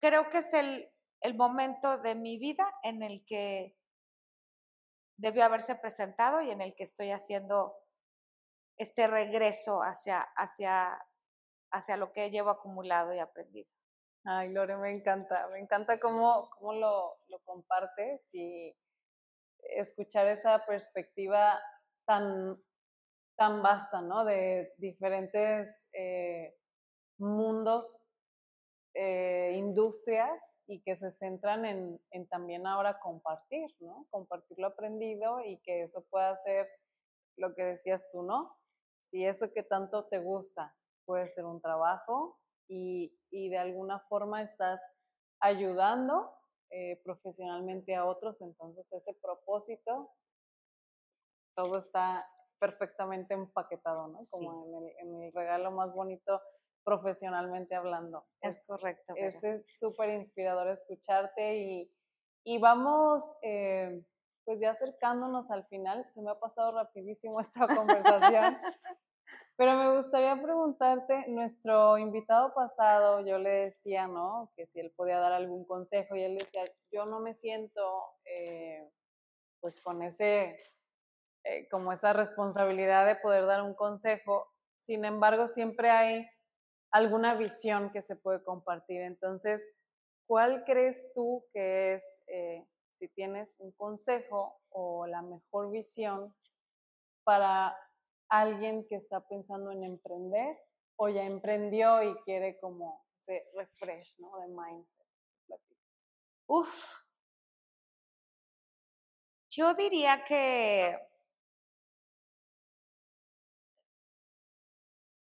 [0.00, 0.90] creo que es el,
[1.20, 3.76] el momento de mi vida en el que
[5.16, 7.74] debió haberse presentado y en el que estoy haciendo
[8.78, 11.02] este regreso hacia, hacia,
[11.70, 13.70] hacia lo que llevo acumulado y aprendido.
[14.24, 18.76] Ay, Lore, me encanta, me encanta cómo, cómo lo, lo compartes y
[19.62, 21.60] escuchar esa perspectiva
[22.06, 22.60] tan,
[23.36, 24.24] tan vasta, ¿no?
[24.24, 26.54] De diferentes eh,
[27.18, 28.02] mundos,
[28.94, 34.06] eh, industrias y que se centran en, en, también ahora compartir, ¿no?
[34.10, 36.68] Compartir lo aprendido y que eso pueda ser
[37.36, 38.56] lo que decías tú, ¿no?
[39.02, 42.38] Si eso que tanto te gusta puede ser un trabajo
[42.68, 44.80] y, y de alguna forma estás
[45.40, 46.32] ayudando
[46.70, 50.10] eh, profesionalmente a otros, entonces ese propósito,
[51.54, 54.20] todo está perfectamente empaquetado, ¿no?
[54.30, 56.40] Como en, el, en, el, regalo más bonito
[56.84, 58.26] profesionalmente hablando.
[58.40, 59.14] Es, correcto.
[59.16, 59.42] Es
[59.78, 61.92] súper inspirador escucharte y,
[62.44, 64.04] y vamos, eh,
[64.44, 68.56] pues ya acercándonos al final, se me ha pasado rapidísimo esta conversación.
[69.56, 74.52] Pero me gustaría preguntarte, nuestro invitado pasado, yo le decía, ¿no?
[74.54, 76.62] Que si él podía dar algún consejo y él decía,
[76.92, 77.80] yo no me siento
[78.26, 78.86] eh,
[79.60, 80.60] pues con ese,
[81.44, 84.46] eh, como esa responsabilidad de poder dar un consejo.
[84.76, 86.28] Sin embargo, siempre hay
[86.90, 89.00] alguna visión que se puede compartir.
[89.00, 89.74] Entonces,
[90.26, 96.34] ¿cuál crees tú que es, eh, si tienes un consejo o la mejor visión
[97.24, 97.76] para
[98.28, 100.56] alguien que está pensando en emprender
[100.96, 104.38] o ya emprendió y quiere como ese refresh, ¿no?
[104.38, 105.06] De mindset.
[106.46, 107.06] Uf.
[109.50, 110.98] Yo diría que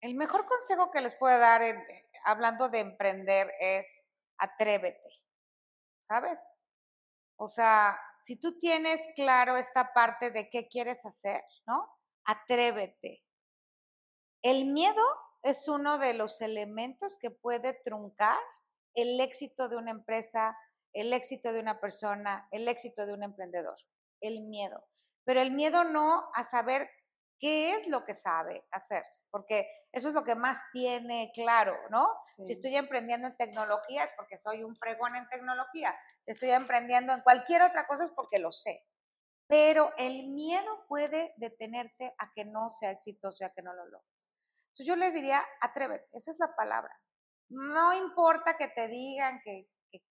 [0.00, 1.82] el mejor consejo que les puedo dar en,
[2.24, 4.04] hablando de emprender es
[4.38, 5.10] atrévete,
[6.00, 6.40] ¿sabes?
[7.36, 11.97] O sea, si tú tienes claro esta parte de qué quieres hacer, ¿no?
[12.28, 13.24] Atrévete.
[14.42, 15.02] El miedo
[15.42, 18.38] es uno de los elementos que puede truncar
[18.94, 20.56] el éxito de una empresa,
[20.92, 23.78] el éxito de una persona, el éxito de un emprendedor.
[24.20, 24.84] El miedo.
[25.24, 26.90] Pero el miedo no a saber
[27.38, 32.08] qué es lo que sabe hacer, porque eso es lo que más tiene claro, ¿no?
[32.42, 35.94] Si estoy emprendiendo en tecnología es porque soy un fregón en tecnología.
[36.20, 38.84] Si estoy emprendiendo en cualquier otra cosa es porque lo sé
[39.48, 43.86] pero el miedo puede detenerte a que no sea exitoso y a que no lo
[43.86, 44.30] logres.
[44.68, 46.94] Entonces yo les diría, atrévete, esa es la palabra.
[47.48, 49.68] No importa que te digan que,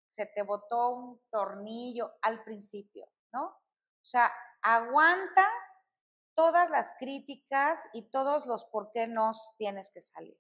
[0.09, 3.49] se te botó un tornillo al principio, ¿no?
[3.49, 4.33] O sea,
[4.63, 5.47] aguanta
[6.35, 10.39] todas las críticas y todos los por qué no tienes que salir.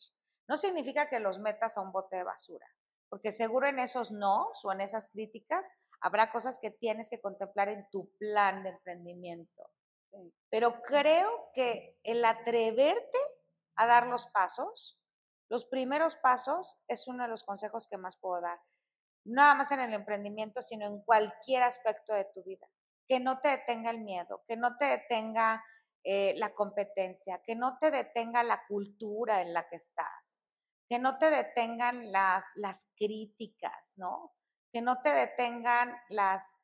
[0.48, 2.66] No significa que los metas a un bote de basura,
[3.10, 5.70] porque seguro en esos no o en esas críticas
[6.06, 9.70] Habrá cosas que tienes que contemplar en tu plan de emprendimiento.
[10.48, 13.18] Pero creo que el atreverte
[13.74, 15.00] a dar los pasos,
[15.48, 18.60] los primeros pasos, es uno de los consejos que más puedo dar.
[19.24, 22.68] No nada más en el emprendimiento, sino en cualquier aspecto de tu vida.
[23.08, 25.60] Que no te detenga el miedo, que no te detenga
[26.04, 30.44] eh, la competencia, que no te detenga la cultura en la que estás,
[30.88, 34.36] que no te detengan las, las críticas, ¿no?
[34.76, 36.54] Que no te detengan las,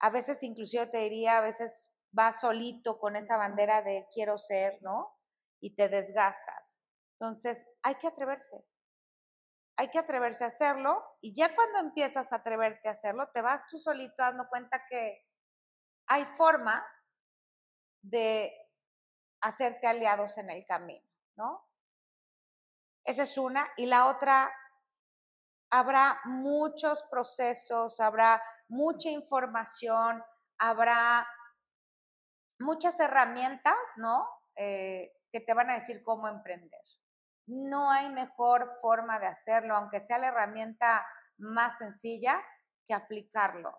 [0.00, 4.78] a veces inclusive te diría, a veces vas solito con esa bandera de quiero ser,
[4.80, 5.14] ¿no?
[5.60, 6.78] Y te desgastas.
[7.20, 8.64] Entonces, hay que atreverse.
[9.76, 13.66] Hay que atreverse a hacerlo y ya cuando empiezas a atreverte a hacerlo, te vas
[13.68, 15.26] tú solito dando cuenta que
[16.06, 16.82] hay forma
[18.00, 18.54] de
[19.42, 21.62] hacerte aliados en el camino, ¿no?
[23.04, 23.68] Esa es una.
[23.76, 24.50] Y la otra
[25.74, 30.22] habrá muchos procesos, habrá mucha información,
[30.56, 31.26] habrá
[32.60, 34.24] muchas herramientas, ¿no?
[34.54, 36.80] Eh, que te van a decir cómo emprender.
[37.46, 41.04] No hay mejor forma de hacerlo, aunque sea la herramienta
[41.38, 42.40] más sencilla,
[42.86, 43.76] que aplicarlo.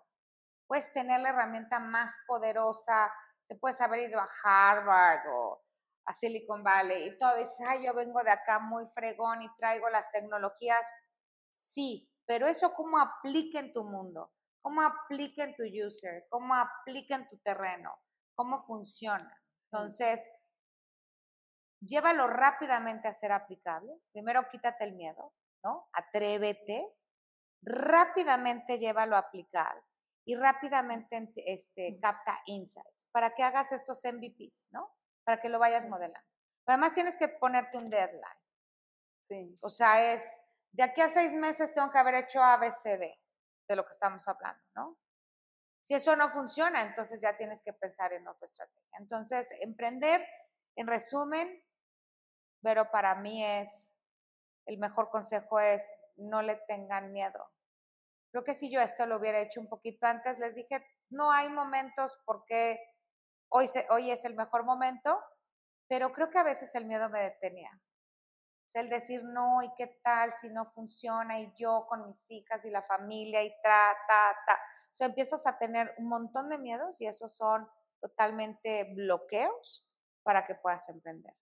[0.66, 3.10] Puedes tener la herramienta más poderosa,
[3.48, 5.62] te puedes haber ido a Harvard o
[6.04, 9.88] a Silicon Valley y todo, dices, ay, yo vengo de acá muy fregón y traigo
[9.88, 10.92] las tecnologías
[11.56, 14.30] Sí, pero eso cómo aplica en tu mundo,
[14.60, 17.98] cómo aplica en tu user, cómo aplica en tu terreno,
[18.34, 19.42] cómo funciona.
[19.72, 20.30] Entonces,
[21.80, 23.90] llévalo rápidamente a ser aplicable.
[24.12, 25.32] Primero quítate el miedo,
[25.64, 25.88] ¿no?
[25.94, 26.86] Atrévete.
[27.62, 29.82] Rápidamente llévalo a aplicar
[30.26, 34.94] y rápidamente este, capta insights para que hagas estos MVPs, ¿no?
[35.24, 36.28] Para que lo vayas modelando.
[36.66, 38.44] Además, tienes que ponerte un deadline.
[39.28, 39.58] Sí.
[39.62, 40.42] O sea, es
[40.76, 43.00] de aquí a seis meses tengo que haber hecho ABCD
[43.66, 44.98] de lo que estamos hablando, ¿no?
[45.80, 48.98] Si eso no funciona, entonces ya tienes que pensar en otra estrategia.
[48.98, 50.22] Entonces, emprender,
[50.74, 51.64] en resumen,
[52.60, 53.94] pero para mí es,
[54.66, 55.82] el mejor consejo es,
[56.16, 57.50] no le tengan miedo.
[58.30, 61.48] Creo que si yo esto lo hubiera hecho un poquito antes, les dije, no hay
[61.48, 62.78] momentos porque
[63.48, 65.18] hoy, hoy es el mejor momento,
[65.88, 67.70] pero creo que a veces el miedo me detenía.
[68.66, 72.24] O sea, el decir no y qué tal si no funciona y yo con mis
[72.28, 74.54] hijas y la familia y tra, ta, ta.
[74.54, 77.68] O sea, empiezas a tener un montón de miedos y esos son
[78.00, 79.88] totalmente bloqueos
[80.24, 81.34] para que puedas emprender.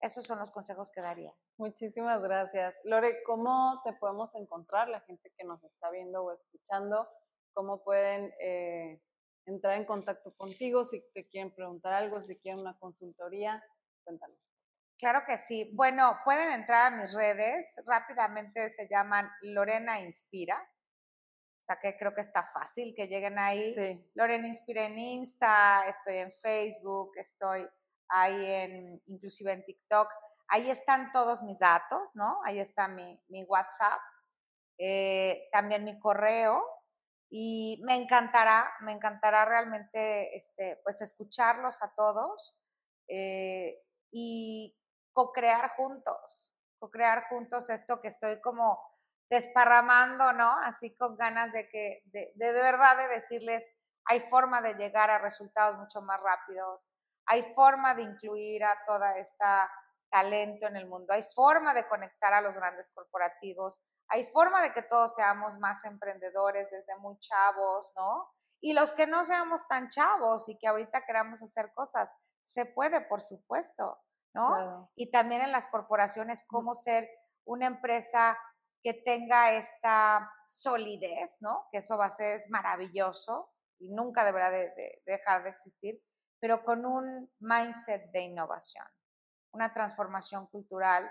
[0.00, 1.34] Esos son los consejos que daría.
[1.56, 2.76] Muchísimas gracias.
[2.84, 7.08] Lore, ¿cómo te podemos encontrar la gente que nos está viendo o escuchando?
[7.54, 9.00] ¿Cómo pueden eh,
[9.46, 13.64] entrar en contacto contigo si te quieren preguntar algo, si quieren una consultoría?
[14.04, 14.38] Cuéntanos.
[14.98, 15.70] Claro que sí.
[15.74, 17.74] Bueno, pueden entrar a mis redes.
[17.84, 20.56] Rápidamente se llaman Lorena Inspira.
[21.58, 23.74] O sea que creo que está fácil que lleguen ahí.
[24.14, 27.66] Lorena Inspira en Insta, estoy en Facebook, estoy
[28.08, 30.08] ahí en, inclusive en TikTok.
[30.48, 32.38] Ahí están todos mis datos, ¿no?
[32.44, 34.00] Ahí está mi, mi WhatsApp,
[34.78, 36.62] eh, también mi correo.
[37.28, 42.56] Y me encantará, me encantará realmente, este, pues, escucharlos a todos
[43.08, 43.82] eh,
[44.12, 44.76] y
[45.16, 48.78] co-crear juntos, co-crear juntos esto que estoy como
[49.30, 50.58] desparramando, ¿no?
[50.62, 53.64] Así con ganas de que, de, de, verdad de decirles,
[54.04, 56.86] hay forma de llegar a resultados mucho más rápidos,
[57.24, 59.70] hay forma de incluir a toda esta
[60.10, 64.74] talento en el mundo, hay forma de conectar a los grandes corporativos, hay forma de
[64.74, 68.34] que todos seamos más emprendedores desde muy chavos, ¿no?
[68.60, 73.00] Y los que no seamos tan chavos y que ahorita queramos hacer cosas, se puede,
[73.00, 73.98] por supuesto,
[74.36, 74.90] ¿no?
[74.94, 77.08] Y también en las corporaciones, cómo ser
[77.44, 78.38] una empresa
[78.82, 81.66] que tenga esta solidez, ¿no?
[81.72, 86.02] Que eso va a ser maravilloso y nunca deberá de, dejar de existir,
[86.38, 88.86] pero con un mindset de innovación,
[89.52, 91.10] una transformación cultural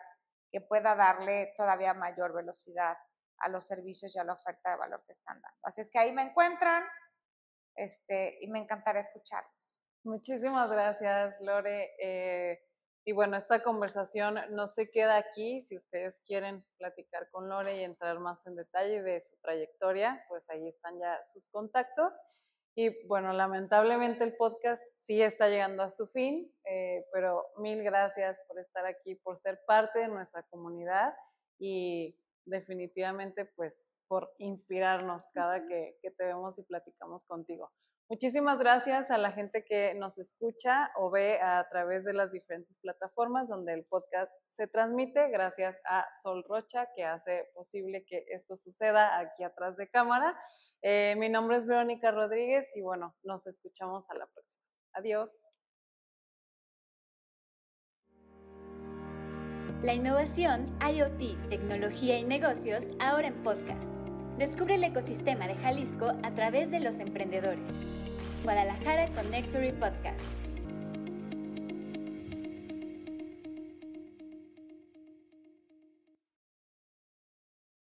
[0.51, 2.95] que pueda darle todavía mayor velocidad
[3.39, 5.59] a los servicios y a la oferta de valor que están dando.
[5.63, 6.83] Así es que ahí me encuentran
[7.75, 9.81] este, y me encantará escucharlos.
[10.03, 11.95] Muchísimas gracias, Lore.
[11.99, 12.63] Eh,
[13.07, 15.61] y bueno, esta conversación no se queda aquí.
[15.61, 20.49] Si ustedes quieren platicar con Lore y entrar más en detalle de su trayectoria, pues
[20.49, 22.19] ahí están ya sus contactos.
[22.73, 28.41] Y bueno, lamentablemente el podcast sí está llegando a su fin, eh, pero mil gracias
[28.47, 31.13] por estar aquí, por ser parte de nuestra comunidad
[31.59, 37.71] y definitivamente pues por inspirarnos cada que, que te vemos y platicamos contigo.
[38.07, 42.77] Muchísimas gracias a la gente que nos escucha o ve a través de las diferentes
[42.77, 45.29] plataformas donde el podcast se transmite.
[45.31, 50.39] Gracias a Sol Rocha que hace posible que esto suceda aquí atrás de cámara.
[50.83, 54.63] Eh, mi nombre es Verónica Rodríguez y bueno, nos escuchamos a la próxima.
[54.93, 55.49] Adiós.
[59.81, 64.04] La innovación, IoT, tecnología y negocios ahora en podcast.
[64.37, 67.71] Descubre el ecosistema de Jalisco a través de los emprendedores.
[68.43, 70.19] Guadalajara Connectory Podcast.